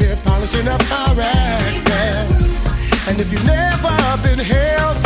[0.00, 2.28] We're polishing up our act now.
[3.08, 5.03] And if you've never been held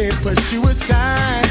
[0.00, 1.47] it, they only push you aside.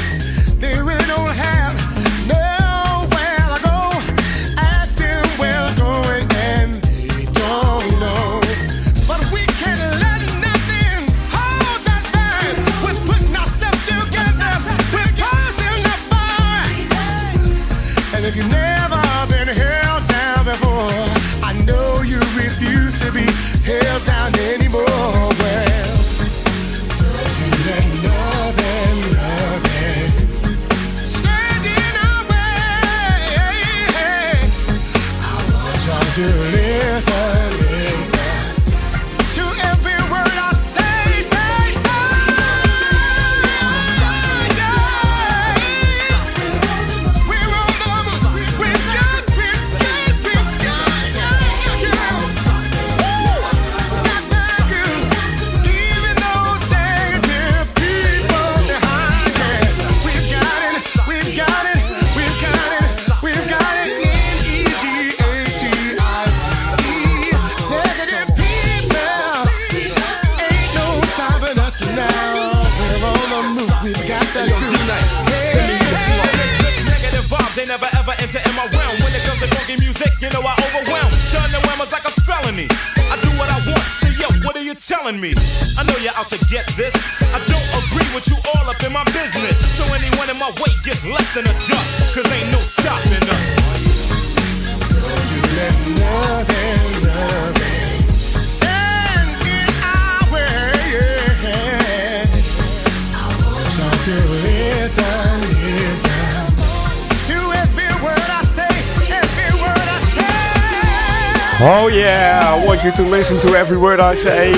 [113.78, 114.54] Word I say.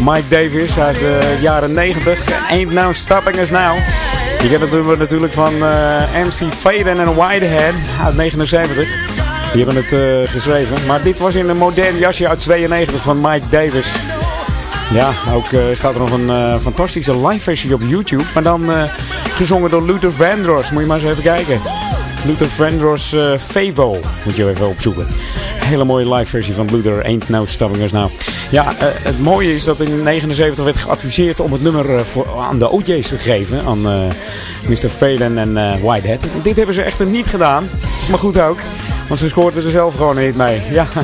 [0.00, 2.48] Mike Davis uit de jaren 90.
[2.50, 3.76] Ain't no stopping us now.
[4.42, 7.74] Je kent het natuurlijk van eh, MC Faden en Whitehead
[8.04, 8.88] uit 79.
[9.52, 10.86] Die hebben het eh, geschreven.
[10.86, 13.88] Maar dit was in een modern jasje uit 92 van Mike Davis.
[14.92, 18.22] Ja, ook eh, staat er nog een eh, fantastische live versie op YouTube.
[18.34, 18.82] Maar dan eh,
[19.34, 20.70] gezongen door Luther Vandross.
[20.70, 21.60] Moet je maar eens even kijken.
[22.24, 23.96] Luther Vandross eh Favo.
[24.24, 25.06] Moet je even opzoeken.
[25.64, 28.10] Hele mooie live versie van Luther Ain't No Stopping Us Now.
[28.50, 32.26] Ja, eh, het mooie is dat in 79 werd geadviseerd om het nummer eh, voor,
[32.38, 33.64] aan de OJ's te geven.
[33.64, 34.02] Aan eh,
[34.68, 34.88] Mr.
[34.88, 36.24] Phelan en eh, Whitehead.
[36.42, 37.68] Dit hebben ze echter niet gedaan.
[38.10, 38.58] Maar goed ook.
[39.08, 40.60] Want ze scoorden er zelf gewoon niet mee.
[40.70, 40.86] Ja.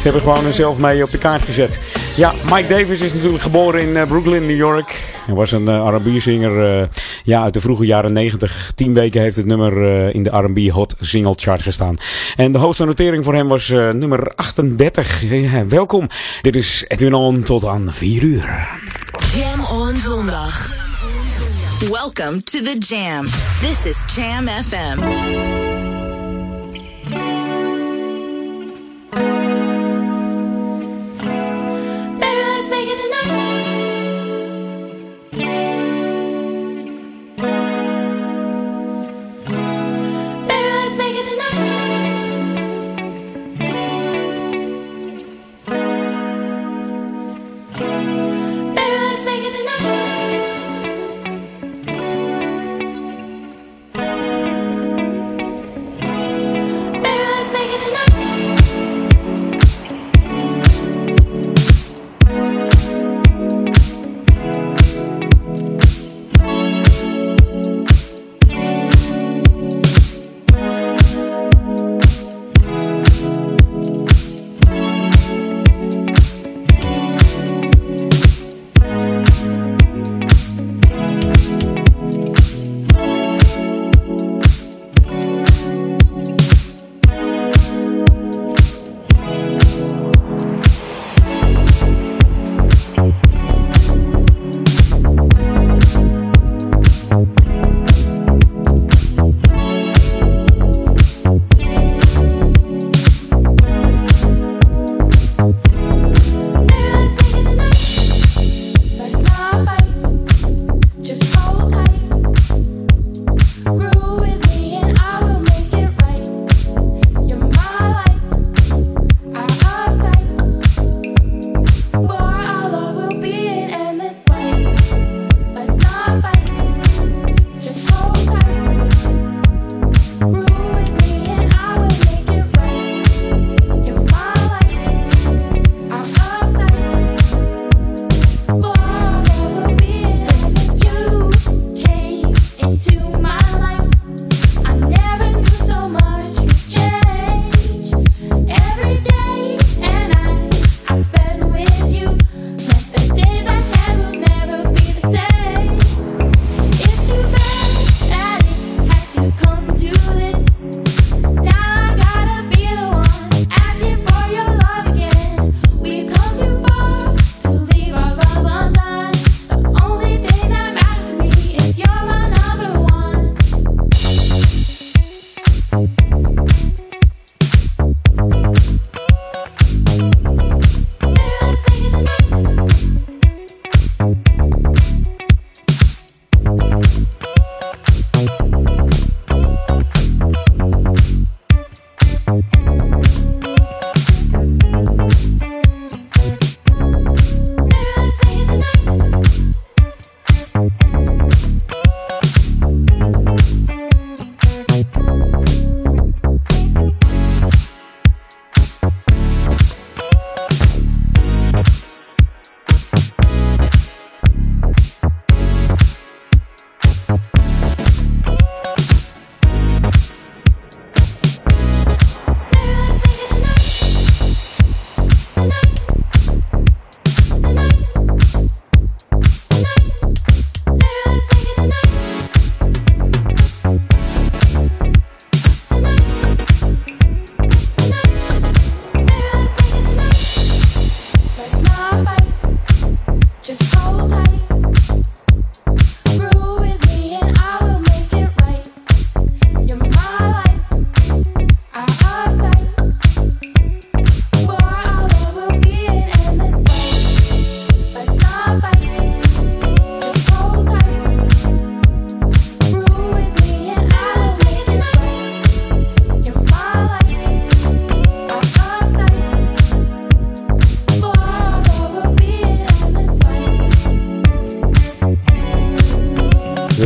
[0.00, 1.78] Ze hebben gewoon er zelf mee op de kaart gezet.
[2.16, 5.14] Ja, Mike Davis is natuurlijk geboren in Brooklyn, New York.
[5.26, 6.88] Hij was een uh, R&B-zinger
[7.24, 8.72] ja, uit de vroege jaren 90.
[8.74, 11.96] Tien weken heeft het nummer eh, in de R&B Hot Single Chart gestaan.
[12.36, 15.22] En de hoogste notering voor hem was eh, nummer 38.
[15.30, 16.06] Ja, welkom,
[16.40, 18.68] dit is Edwin On tot aan 4 uur.
[19.34, 20.88] Jam on zondag.
[21.90, 23.26] Welcome to the Jam.
[23.60, 25.59] This is Jam FM.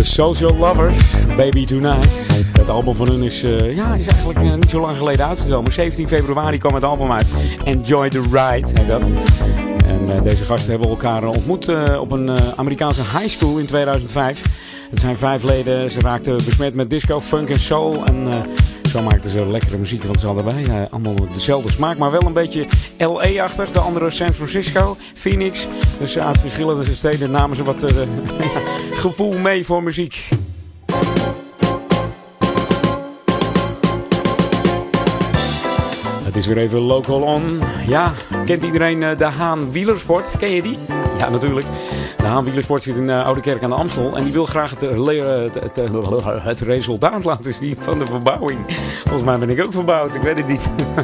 [0.04, 0.96] Social Lovers,
[1.36, 2.28] Baby Tonight.
[2.58, 5.72] Het album van hun is, eh, ja, is eigenlijk eh, niet zo lang geleden uitgekomen.
[5.72, 7.26] 17 februari kwam het album uit.
[7.64, 9.08] Enjoy the Ride heet dat.
[9.86, 14.42] En eh, deze gasten hebben elkaar ontmoet op een Amerikaanse high school in 2005.
[14.90, 15.90] Het zijn vijf leden.
[15.90, 18.04] Ze raakten besmet met disco, funk en soul.
[18.04, 18.46] En
[18.90, 20.88] zo maakten ze lekkere muziek, want ze hadden bij.
[20.90, 22.66] allemaal dezelfde smaak, maar wel een beetje
[22.98, 23.70] LA-achtig.
[23.72, 25.68] De andere San Francisco, Phoenix.
[25.98, 27.80] Dus uit verschillende steden namen ze wat
[28.94, 30.28] gevoel mee voor muziek.
[36.24, 37.60] Het is weer even local on.
[37.86, 38.12] Ja,
[38.44, 40.36] kent iedereen eh, de Haan Wielersport?
[40.38, 40.78] Ken je die?
[41.18, 41.66] Ja, natuurlijk.
[42.16, 44.16] De Haan Wielersport zit in uh, Oude Kerk aan de Amstel.
[44.16, 45.80] En die wil graag het, le- het, het,
[46.42, 48.58] het resultaat laten zien van de verbouwing.
[49.02, 50.68] Volgens mij ben ik ook verbouwd, ik weet het niet.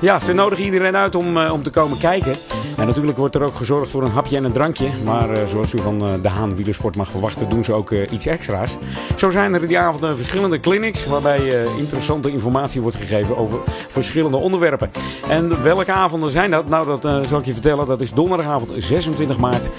[0.00, 2.34] Ja, ze nodigen iedereen uit om, eh, om te komen kijken.
[2.78, 4.88] En natuurlijk wordt er ook gezorgd voor een hapje en een drankje.
[5.04, 8.12] Maar eh, zoals u van eh, de Haan Wielersport mag verwachten, doen ze ook eh,
[8.12, 8.76] iets extra's.
[9.16, 14.90] Zo zijn er die avond verschillende clinics waarbij interessante informatie wordt gegeven over verschillende onderwerpen.
[15.28, 16.68] En welke avonden zijn dat?
[16.68, 17.86] Nou, dat zal ik je vertellen.
[17.86, 19.70] Dat is donderdagavond 26 maart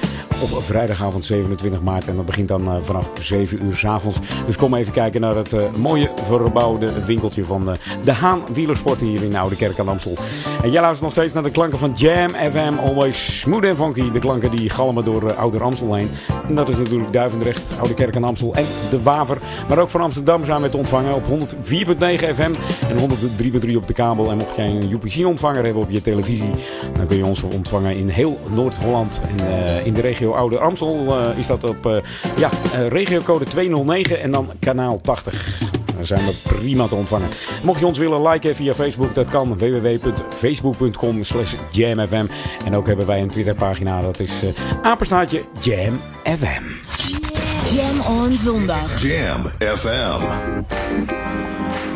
[0.42, 2.08] of vrijdagavond 27 maart.
[2.08, 4.20] En dat begint dan eh, vanaf 7 uur s avonds.
[4.46, 9.00] Dus kom even kijken naar het eh, mooie verbouwde winkeltje van eh, de Haan Wielersport
[9.00, 10.18] hier in Oude Kerk aan Amstel.
[10.64, 12.74] En jij luistert nog steeds naar de klanken van Jam FM.
[12.86, 14.12] Always smooth en funky.
[14.12, 16.10] De klanken die galmen door Ouder Amstel heen.
[16.48, 19.38] En dat is natuurlijk Duivendrecht, Oude Kerk aan Amstel en de Waver.
[19.68, 21.36] Maar ook van Amsterdam zijn we te ontvangen op 104.9
[22.36, 22.54] FM
[22.88, 22.98] en
[23.68, 24.32] 103.3 op de kabel.
[24.32, 26.52] En mocht jij een UPC-ontvanger hebben op je televisie,
[26.98, 29.22] dan kun je ons ontvangen in heel Noord-Holland.
[29.28, 29.48] En
[29.86, 31.98] in de regio Ouder Amstel uh, is dat op uh,
[32.38, 32.50] ja,
[32.88, 35.62] regiocode 209 en dan kanaal 80.
[35.96, 37.28] Dan zijn we prima te ontvangen.
[37.64, 42.26] Mocht je ons willen liken via Facebook, dat kan www.facebook.com slash jamfm.
[42.66, 44.50] En ook hebben wij een Twitterpagina, dat is uh,
[44.82, 46.64] apenstaatje jamfm.
[47.74, 49.02] Jam on zondag.
[49.02, 49.42] Jam
[49.78, 51.49] FM.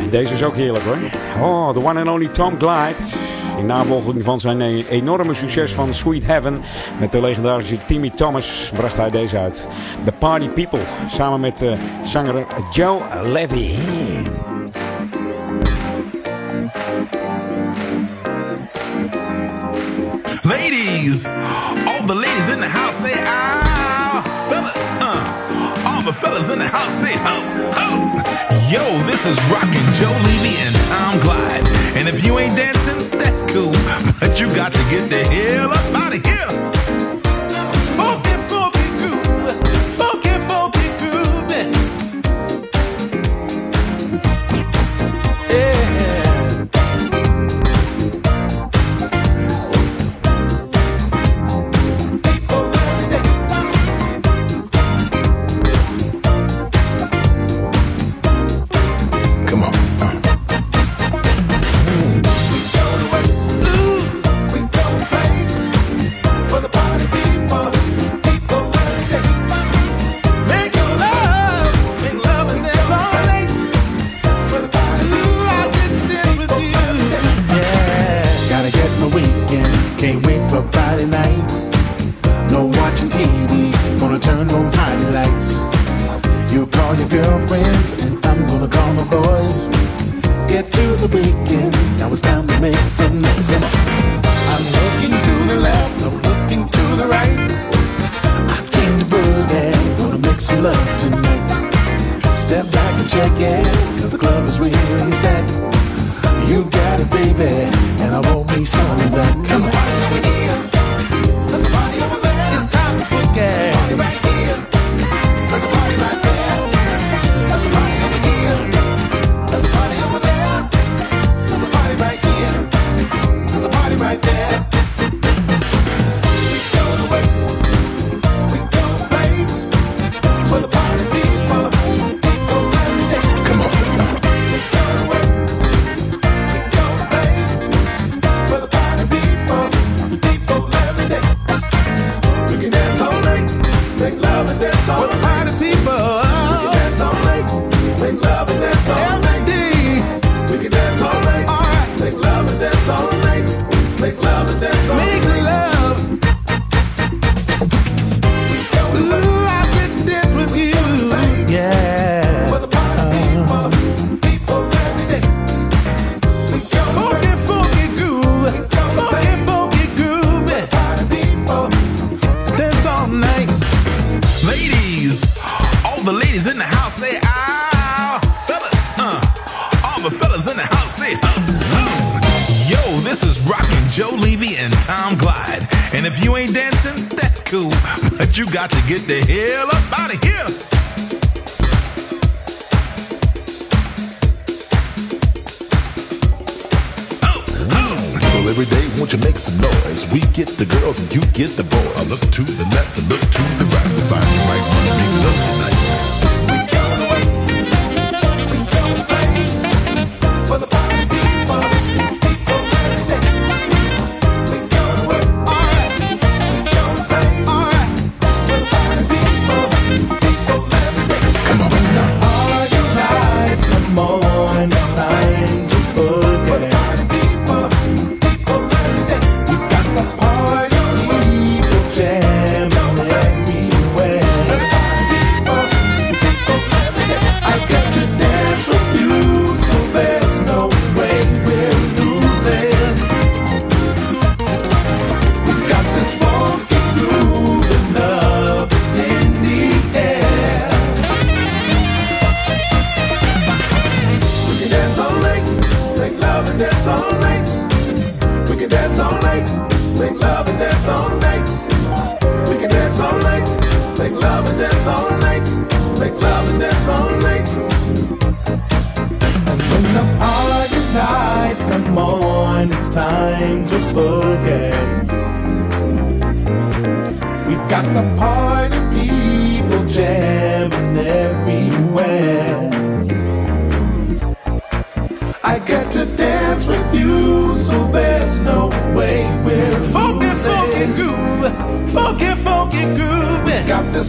[0.10, 0.98] Deze is ook heerlijk hoor.
[1.42, 3.32] Oh, the one and only Tom Glide.
[3.58, 6.62] In navolging van zijn enorme succes van Sweet Heaven
[7.00, 9.68] met de legendarische Timmy Thomas bracht hij deze uit.
[10.06, 11.74] The Party People, samen met uh,
[12.04, 13.76] zanger Joe Levy.
[20.44, 21.26] Ladies,
[21.88, 26.68] all the ladies in the house say ah, fellas, uh, all the fellas in the
[26.68, 27.43] house say ho.
[28.74, 33.44] Yo, this is Rockin' Joe Levy and Tom Glide, and if you ain't dancing, that's
[33.54, 33.72] cool,
[34.20, 36.83] but you got to get the hell up out of here.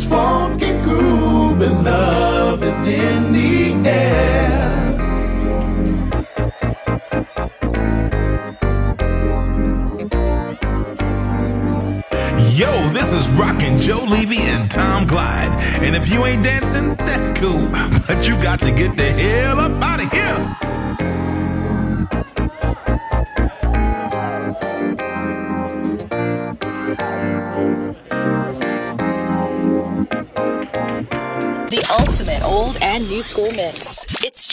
[0.02, 0.33] for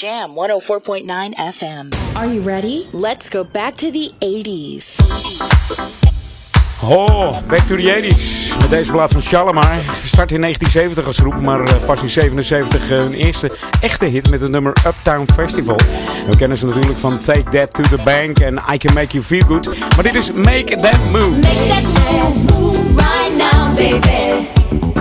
[0.02, 1.94] Jam 104.9 FM.
[2.16, 2.88] Are you ready?
[2.92, 4.98] Let's go back to the 80s.
[6.82, 8.58] Oh, back to the 80s.
[8.60, 9.80] Met deze plaat van Shalimar.
[10.04, 13.52] Start in 1970 als groep, maar eh, pas in 77 eh, hun eerste
[13.82, 15.80] echte hit met het nummer Uptown Festival.
[16.30, 19.24] We kennen ze natuurlijk van Take That to the Bank en I Can Make You
[19.24, 19.80] Feel Good.
[19.96, 21.40] Maar dit is Make That Move.
[21.40, 25.01] Make that move right now, baby.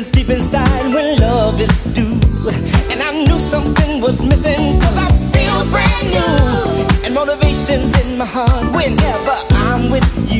[0.00, 2.18] feelings deep inside when love is due.
[2.90, 7.04] And I knew something was missing cause I feel brand new.
[7.04, 10.39] And motivation's in my heart whenever I'm with you.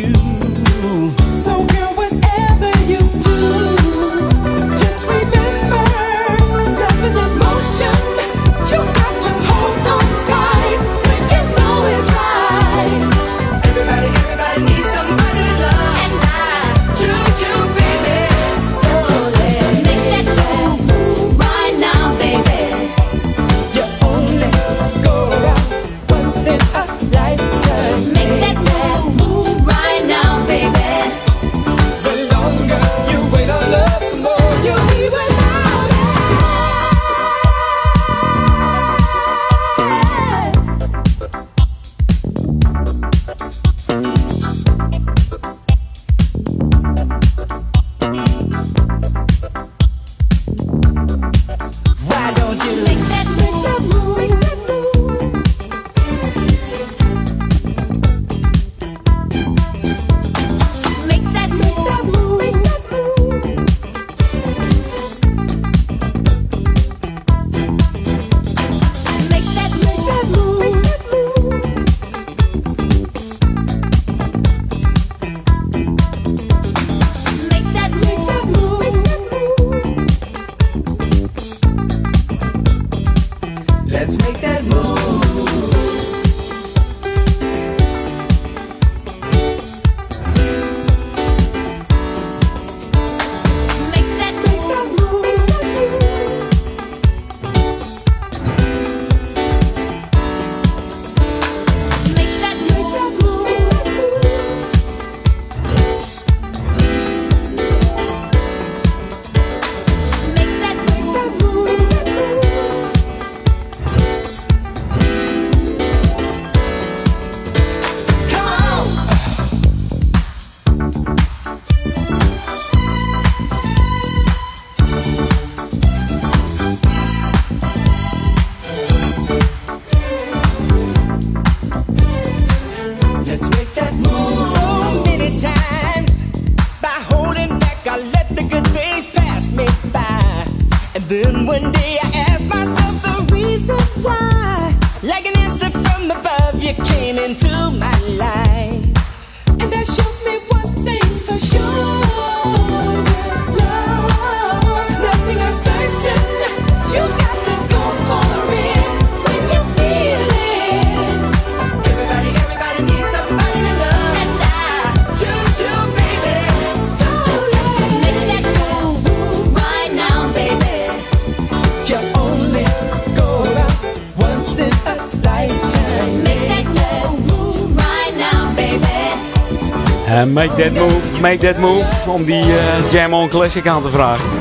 [180.32, 182.10] Make that move, make that move.
[182.10, 184.28] Om die eh, Jam On Classic aan te vragen.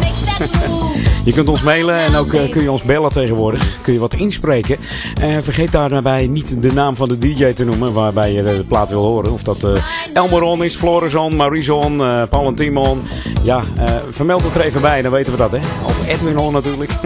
[1.25, 3.81] Je kunt ons mailen en ook eh, kun je ons bellen tegenwoordig.
[3.81, 4.77] Kun je wat inspreken.
[5.21, 8.89] Eh, vergeet daarbij niet de naam van de DJ te noemen waarbij je de plaat
[8.89, 9.31] wil horen.
[9.31, 9.71] Of dat eh
[10.13, 13.01] Elmeron is, Florizon, Marison, eh Paul en Timon.
[13.43, 13.61] Ja,
[14.09, 15.59] vermeld het er even bij, dan weten we dat hè.
[15.85, 16.91] Of Edwin natuurlijk.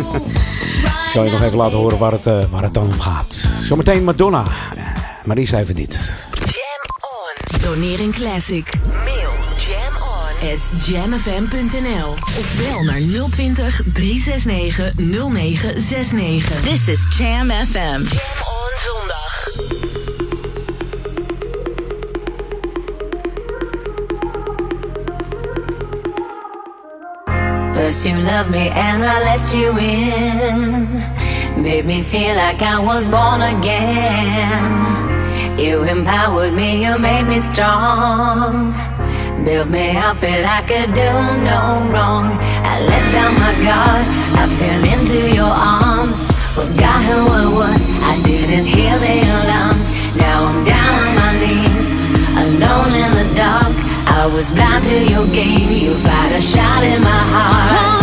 [1.05, 3.47] Ik zal je nog even laten horen waar het, waar het dan om gaat.
[3.61, 4.43] Zometeen Madonna.
[5.23, 6.22] Maar eerst even dit.
[7.73, 8.73] Een classic.
[9.03, 16.61] Mail jamon at jamfm.nl of bel naar 020 369 0969.
[16.61, 17.79] This is Jam FM.
[17.79, 19.47] Jam on zondag.
[27.73, 30.87] First you loved me and I let you in.
[31.61, 35.02] Made me feel like I was born again.
[35.57, 38.73] You empowered me, you made me strong.
[39.45, 41.11] Built me up and I could do
[41.43, 42.25] no wrong.
[42.71, 44.05] I let down my guard,
[44.41, 46.25] I fell into your arms.
[46.55, 49.89] Forgot who I was, I didn't hear the alarms.
[50.15, 51.91] Now I'm down on my knees,
[52.43, 53.75] alone in the dark.
[54.07, 58.02] I was blind to your game, you fired a shot in my heart.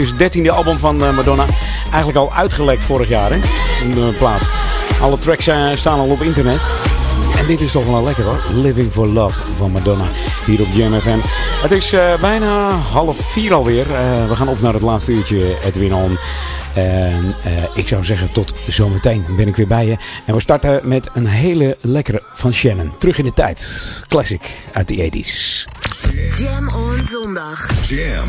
[0.00, 1.46] Is het 13e album van eh, Madonna.
[1.82, 3.38] Eigenlijk al uitgelekt vorig jaar, hè?
[3.94, 4.48] De plaat.
[5.00, 6.60] Alle tracks eh, staan al op internet.
[7.38, 8.42] En dit is toch wel lekker hoor.
[8.54, 10.04] Living for Love van Madonna.
[10.46, 11.18] Hier op Jam FM.
[11.62, 13.94] Het is eh, bijna half vier alweer.
[13.94, 16.18] Eh, we gaan op naar het laatste uurtje Edwin On.
[16.74, 19.96] En eh, ik zou zeggen tot zometeen ben ik weer bij je.
[20.24, 22.92] En we starten met een hele lekkere van Shannon.
[22.98, 24.04] Terug in de tijd.
[24.08, 25.64] Classic uit de 80s.
[26.38, 27.88] Jam on zondag.
[27.88, 28.28] Jam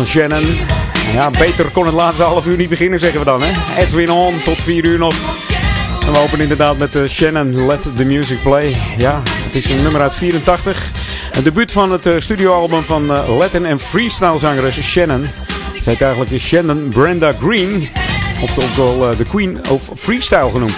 [0.00, 0.44] Van Shannon.
[1.12, 3.42] Ja, beter kon het laatste half uur niet beginnen, zeggen we dan.
[3.42, 3.80] Hè?
[3.82, 5.14] Edwin On tot 4 uur nog.
[6.00, 8.76] We openen inderdaad met eh, Shannon Let the Music Play.
[8.98, 10.90] Ja, het is een nummer uit 84.
[11.32, 15.26] Een debuut van het eh, studioalbum van eh, Latin en freestyle zangeres Shannon.
[15.80, 17.88] Zij heet eigenlijk Shannon Brenda Green.
[18.42, 20.76] Of ook wel de Queen of Freestyle genoemd.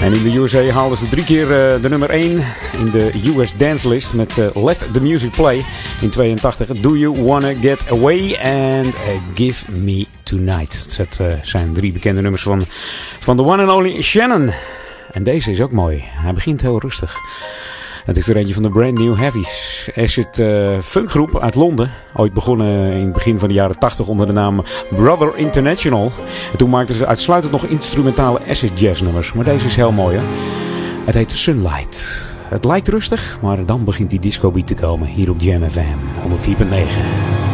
[0.00, 1.46] En in de USA haalden ze drie keer
[1.82, 2.44] de nummer 1
[2.78, 5.64] in de US Dance List met Let the Music Play
[6.02, 6.80] in 82.
[6.80, 9.00] Do You Wanna Get Away and eh,
[9.34, 10.96] Give Me Tonight.
[10.96, 12.64] Dat eh, zijn drie bekende nummers van,
[13.20, 14.50] van de one and only Shannon.
[15.12, 16.02] En deze is ook mooi.
[16.04, 17.16] Hij begint heel rustig.
[18.04, 19.88] Het is er eentje van de Brand New Heavies.
[19.94, 21.90] Acid uh, funkgroep uit Londen.
[22.16, 26.12] Ooit begonnen in het begin van de jaren 80 onder de naam Brother International.
[26.52, 29.32] En toen maakten ze uitsluitend nog instrumentale acid jazz nummers.
[29.32, 30.24] Maar deze is heel mooi hè.
[31.04, 32.31] Het heet Sunlight.
[32.52, 35.08] Het lijkt rustig, maar dan begint die disco beat te komen.
[35.08, 35.98] Hier op Jam FM
[36.28, 37.51] 104.9.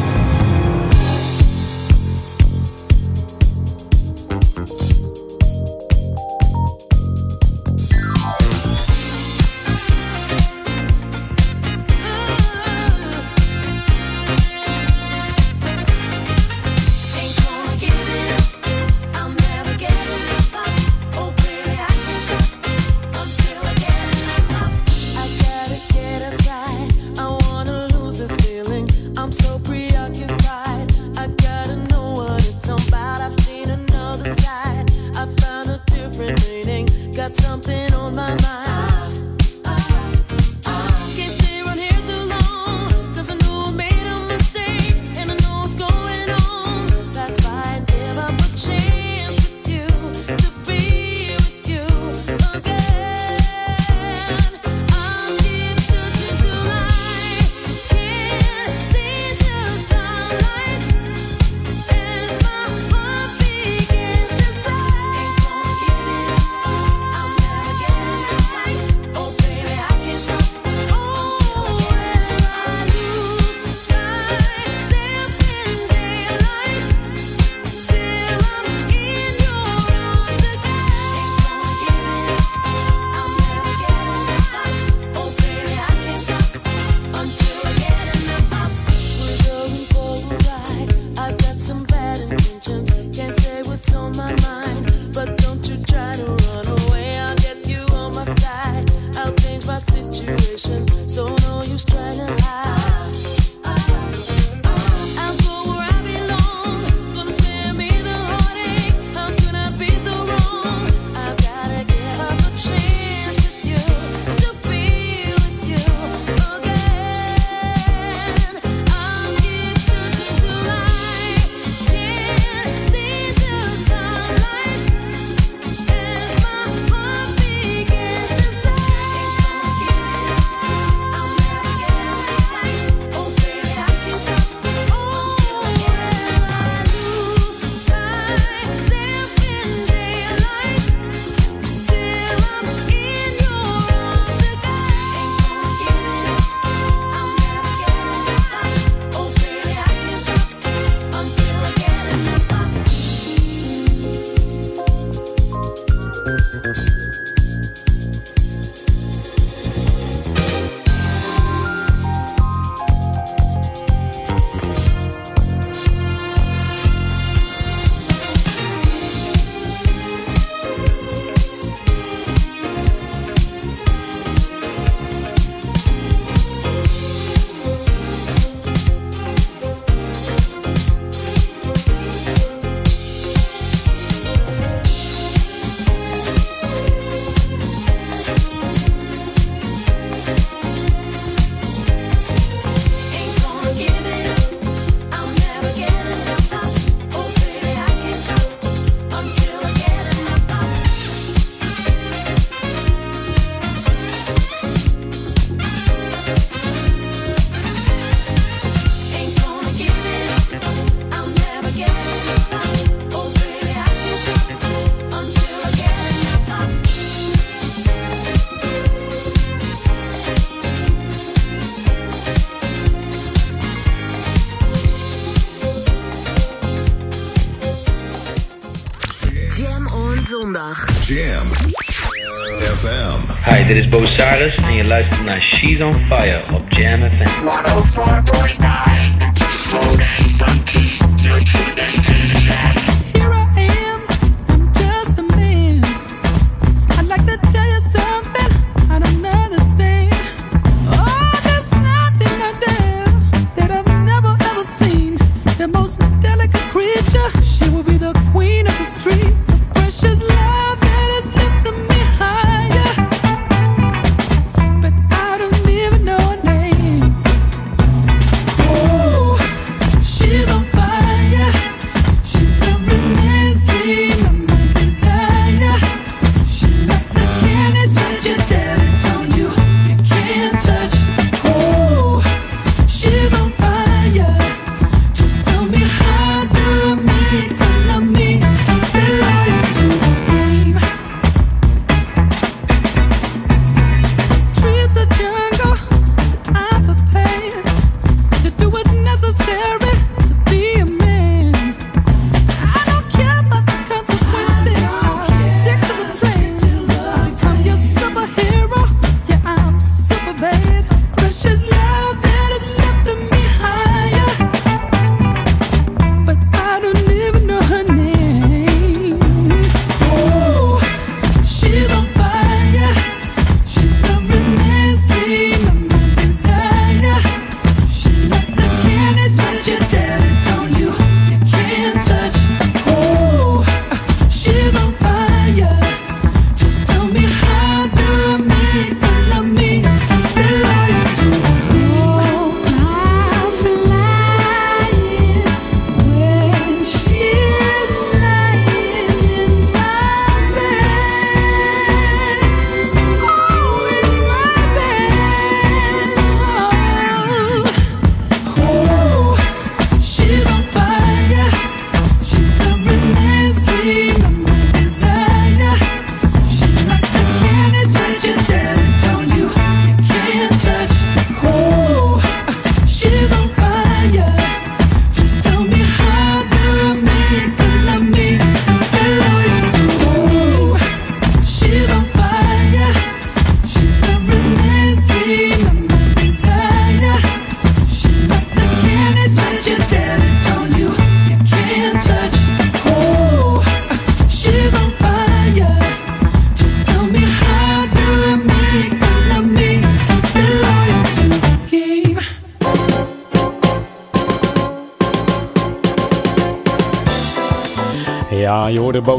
[231.08, 231.86] Jam on zondag.
[231.88, 232.76] Jam.
[232.76, 233.50] FM.
[233.50, 237.30] Hi, dit is Bo Cyrus en je luistert naar She's on Fire op Jam FM.
[237.44, 241.07] 104.9, just slow down, funky,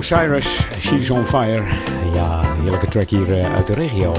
[0.01, 1.63] Cyrus, She's on Fire.
[2.13, 4.13] Ja, heerlijke track hier eh, uit de regio.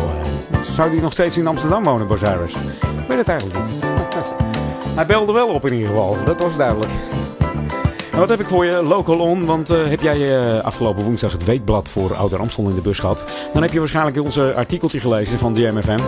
[0.73, 2.53] Zou die nog steeds in Amsterdam wonen, Bo Cyrus?
[2.53, 3.83] Ik weet het eigenlijk niet.
[4.97, 6.91] Hij belde wel op in ieder geval, dat was duidelijk.
[8.13, 8.83] En wat heb ik voor je?
[8.83, 9.45] Local On.
[9.45, 12.99] Want eh, heb jij eh, afgelopen woensdag het weekblad voor Ouder Amstel in de bus
[12.99, 13.25] gehad?
[13.53, 15.99] Dan heb je waarschijnlijk ons eh, artikeltje gelezen van JMFM.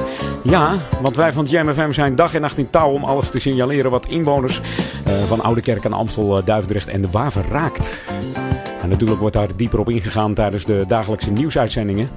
[0.42, 3.90] Ja, want wij van JMFM zijn dag en nacht in touw om alles te signaleren
[3.90, 4.60] wat inwoners
[5.26, 8.01] van Oude Kerk aan Amstel, Duivendrecht en de Waver raakt.
[8.92, 12.10] Natuurlijk wordt daar dieper op ingegaan tijdens de dagelijkse nieuwsuitzendingen.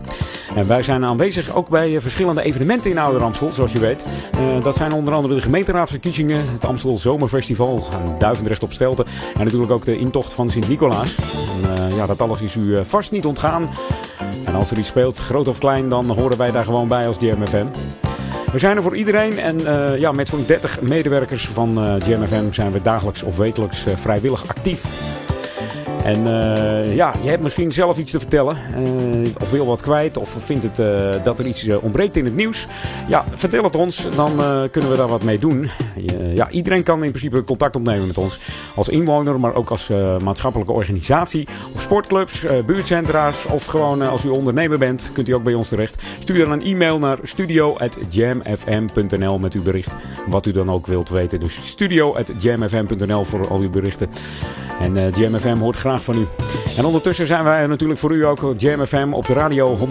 [0.56, 4.06] En wij zijn aanwezig ook bij eh, verschillende evenementen in Ouder Amstel, zoals je weet.
[4.32, 9.06] Eh, dat zijn onder andere de gemeenteraadsverkiezingen, het Amstel Zomerfestival, en Duivendrecht op Stelten.
[9.38, 11.16] En natuurlijk ook de intocht van Sint-Nicolaas.
[11.18, 13.70] Eh, ja, dat alles is u vast niet ontgaan.
[14.46, 17.18] En als er iets speelt, groot of klein, dan horen wij daar gewoon bij als
[17.18, 17.66] DMFM.
[18.52, 19.60] We zijn er voor iedereen en
[20.00, 24.84] ja, met zo'n 30 medewerkers van eh GMFM zijn we dagelijks of wekelijks vrijwillig actief.
[26.06, 28.56] En eh, ja, je hebt misschien zelf iets te vertellen.
[28.56, 30.18] eh, of wil wat kwijt.
[30.18, 32.68] Of vindt het eh, dat er iets ontbreekt in het nieuws.
[33.08, 34.10] Ja, vertel het ons.
[34.16, 34.32] Dan
[34.72, 35.70] kunnen we daar wat mee doen.
[36.34, 38.40] Ja, iedereen kan in principe contact opnemen met ons.
[38.76, 39.90] Als inwoner, maar ook als
[40.24, 41.48] maatschappelijke organisatie.
[41.76, 43.46] Of sportclubs, buurtcentra's.
[43.46, 46.04] Of gewoon als u ondernemer bent, kunt u ook bij ons terecht.
[46.20, 49.96] Stuur dan een e-mail naar studio.jamfm.nl met uw bericht.
[50.28, 51.40] Wat u dan ook wilt weten.
[51.40, 54.10] Dus studio.jamfm.nl voor al uw berichten.
[54.80, 56.28] En JamFM hoort graag van u.
[56.78, 59.84] En ondertussen zijn wij natuurlijk voor u ook JamFM op de radio 104.9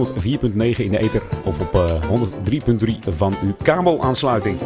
[0.57, 1.23] in de ether.
[1.45, 2.03] Of op eh
[2.75, 4.59] 103.3 van uw kabelaansluiting.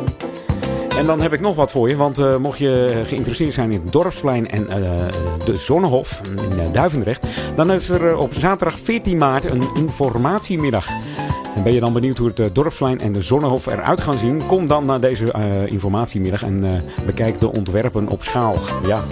[0.98, 3.80] En dan heb ik nog wat voor je, want eh, mocht je geïnteresseerd zijn in
[3.82, 8.78] het Dorpsplein en eh, de Zonnehof in eh, Duivendrecht, dan is er eh, op zaterdag
[8.78, 10.88] 14 maart een informatiemiddag.
[11.58, 14.46] En ben je dan benieuwd hoe het eh, Dorpsplein en de Zonnehof eruit gaan zien?
[14.46, 18.54] Kom dan naar deze eh, informatiemiddag en eh, bekijk de ontwerpen op schaal.
[18.86, 19.02] Ja,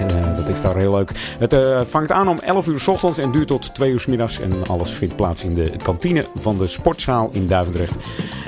[0.00, 1.10] Eh, dat is daar heel leuk.
[1.38, 4.06] Het eh, vangt aan om 11 uur s ochtends en duurt tot 2 uur s
[4.06, 4.40] middags.
[4.40, 7.94] En alles vindt plaats in de kantine van de sportzaal in Duivendrecht.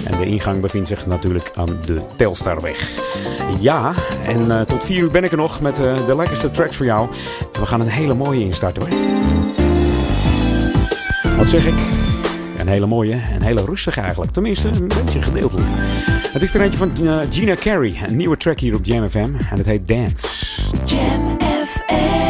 [0.04, 2.90] En de ingang bevindt zich natuurlijk aan de Telstarweg.
[3.60, 3.92] Ja,
[4.26, 7.08] en eh, tot 4 uur ben ik er nog met de lekkerste tracks voor jou.
[7.52, 8.98] We gaan een hele mooie instarten hoor.
[11.36, 11.74] Wat zeg ik?
[12.58, 14.32] Een hele mooie en hele rustige eigenlijk.
[14.32, 15.68] Tenminste, een beetje gedeeltelijk.
[16.32, 16.92] Het is er eentje van
[17.30, 17.96] Gina Carey.
[18.06, 19.34] Een nieuwe track hier op Jam FM.
[19.50, 20.57] En het heet Dance.
[20.72, 22.27] Jam FM.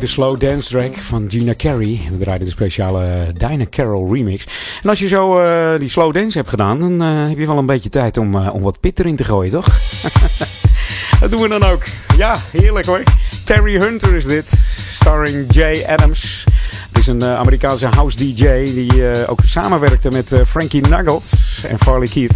[0.00, 2.00] Heerlijke slow dance track van Gina Carey.
[2.10, 4.46] We draaiden de speciale Dinah Carroll remix.
[4.82, 7.58] En als je zo eh, die slow dance hebt gedaan, dan eh, heb je wel
[7.58, 9.66] een beetje tijd om, eh, om wat pit erin te gooien, toch?
[11.20, 11.82] Dat doen we dan ook.
[12.16, 13.02] Ja, heerlijk hoor.
[13.44, 14.48] Terry Hunter is dit,
[14.90, 16.44] starring Jay Adams.
[16.88, 21.64] Het is een eh, Amerikaanse house DJ die eh, ook samenwerkte met eh, Frankie Knuckles
[21.68, 22.34] en Farley Keith.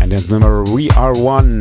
[0.00, 1.60] En het nummer We Are One.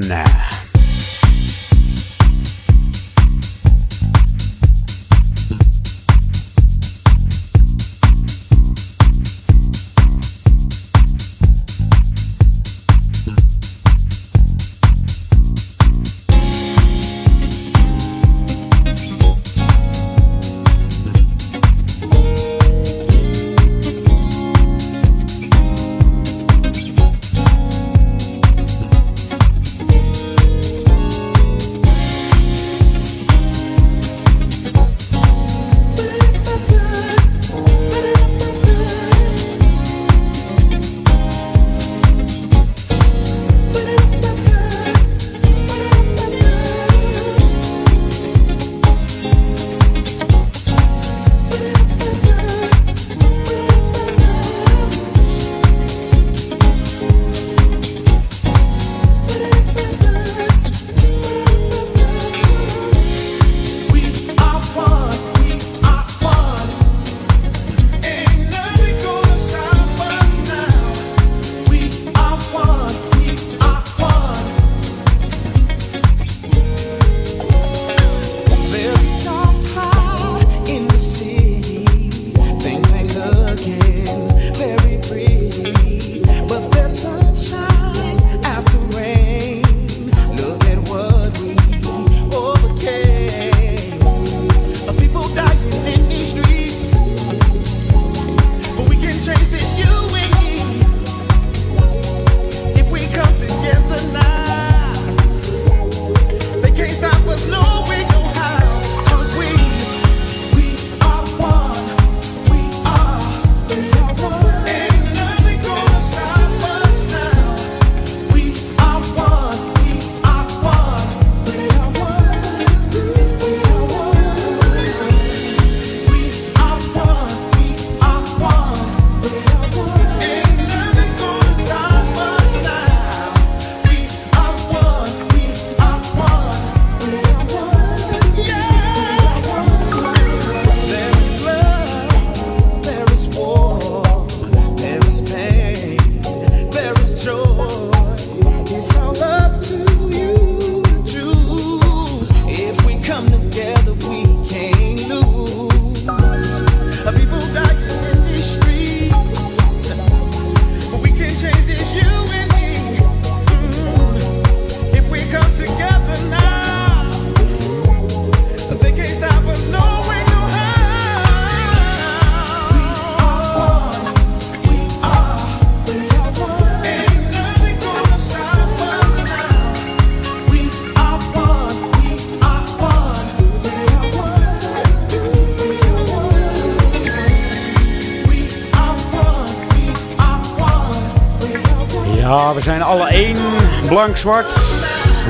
[194.24, 194.56] zwart,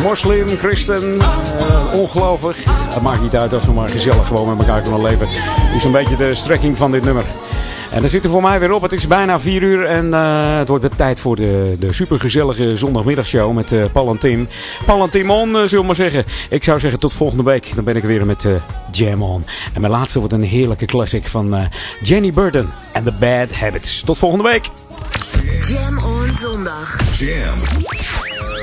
[0.03, 2.57] moslim, christen, uh, ongelovig.
[2.94, 5.28] Het maakt niet uit als we maar gezellig gewoon met elkaar kunnen leven.
[5.76, 7.26] Is een beetje de strekking van dit nummer.
[7.91, 8.82] En dan zit er voor mij weer op.
[8.82, 13.53] Het is bijna 4 uur en eh, het wordt tijd voor de, de supergezellige zondagmiddagshow
[13.53, 14.48] met uh, Paul en Tim.
[14.86, 16.26] Paul en Tim on, zullen we maar zeggen.
[16.49, 17.72] Ik zou zeggen tot volgende week.
[17.76, 18.48] Dan ben ik weer met
[18.91, 19.45] Jam On.
[19.74, 21.70] En mijn laatste wordt een heerlijke classic van
[22.02, 24.02] Jenny Burden en The Bad Habits.
[24.06, 24.70] Tot volgende week.
[25.68, 26.99] Jam On Zondag.
[27.18, 28.12] Jam.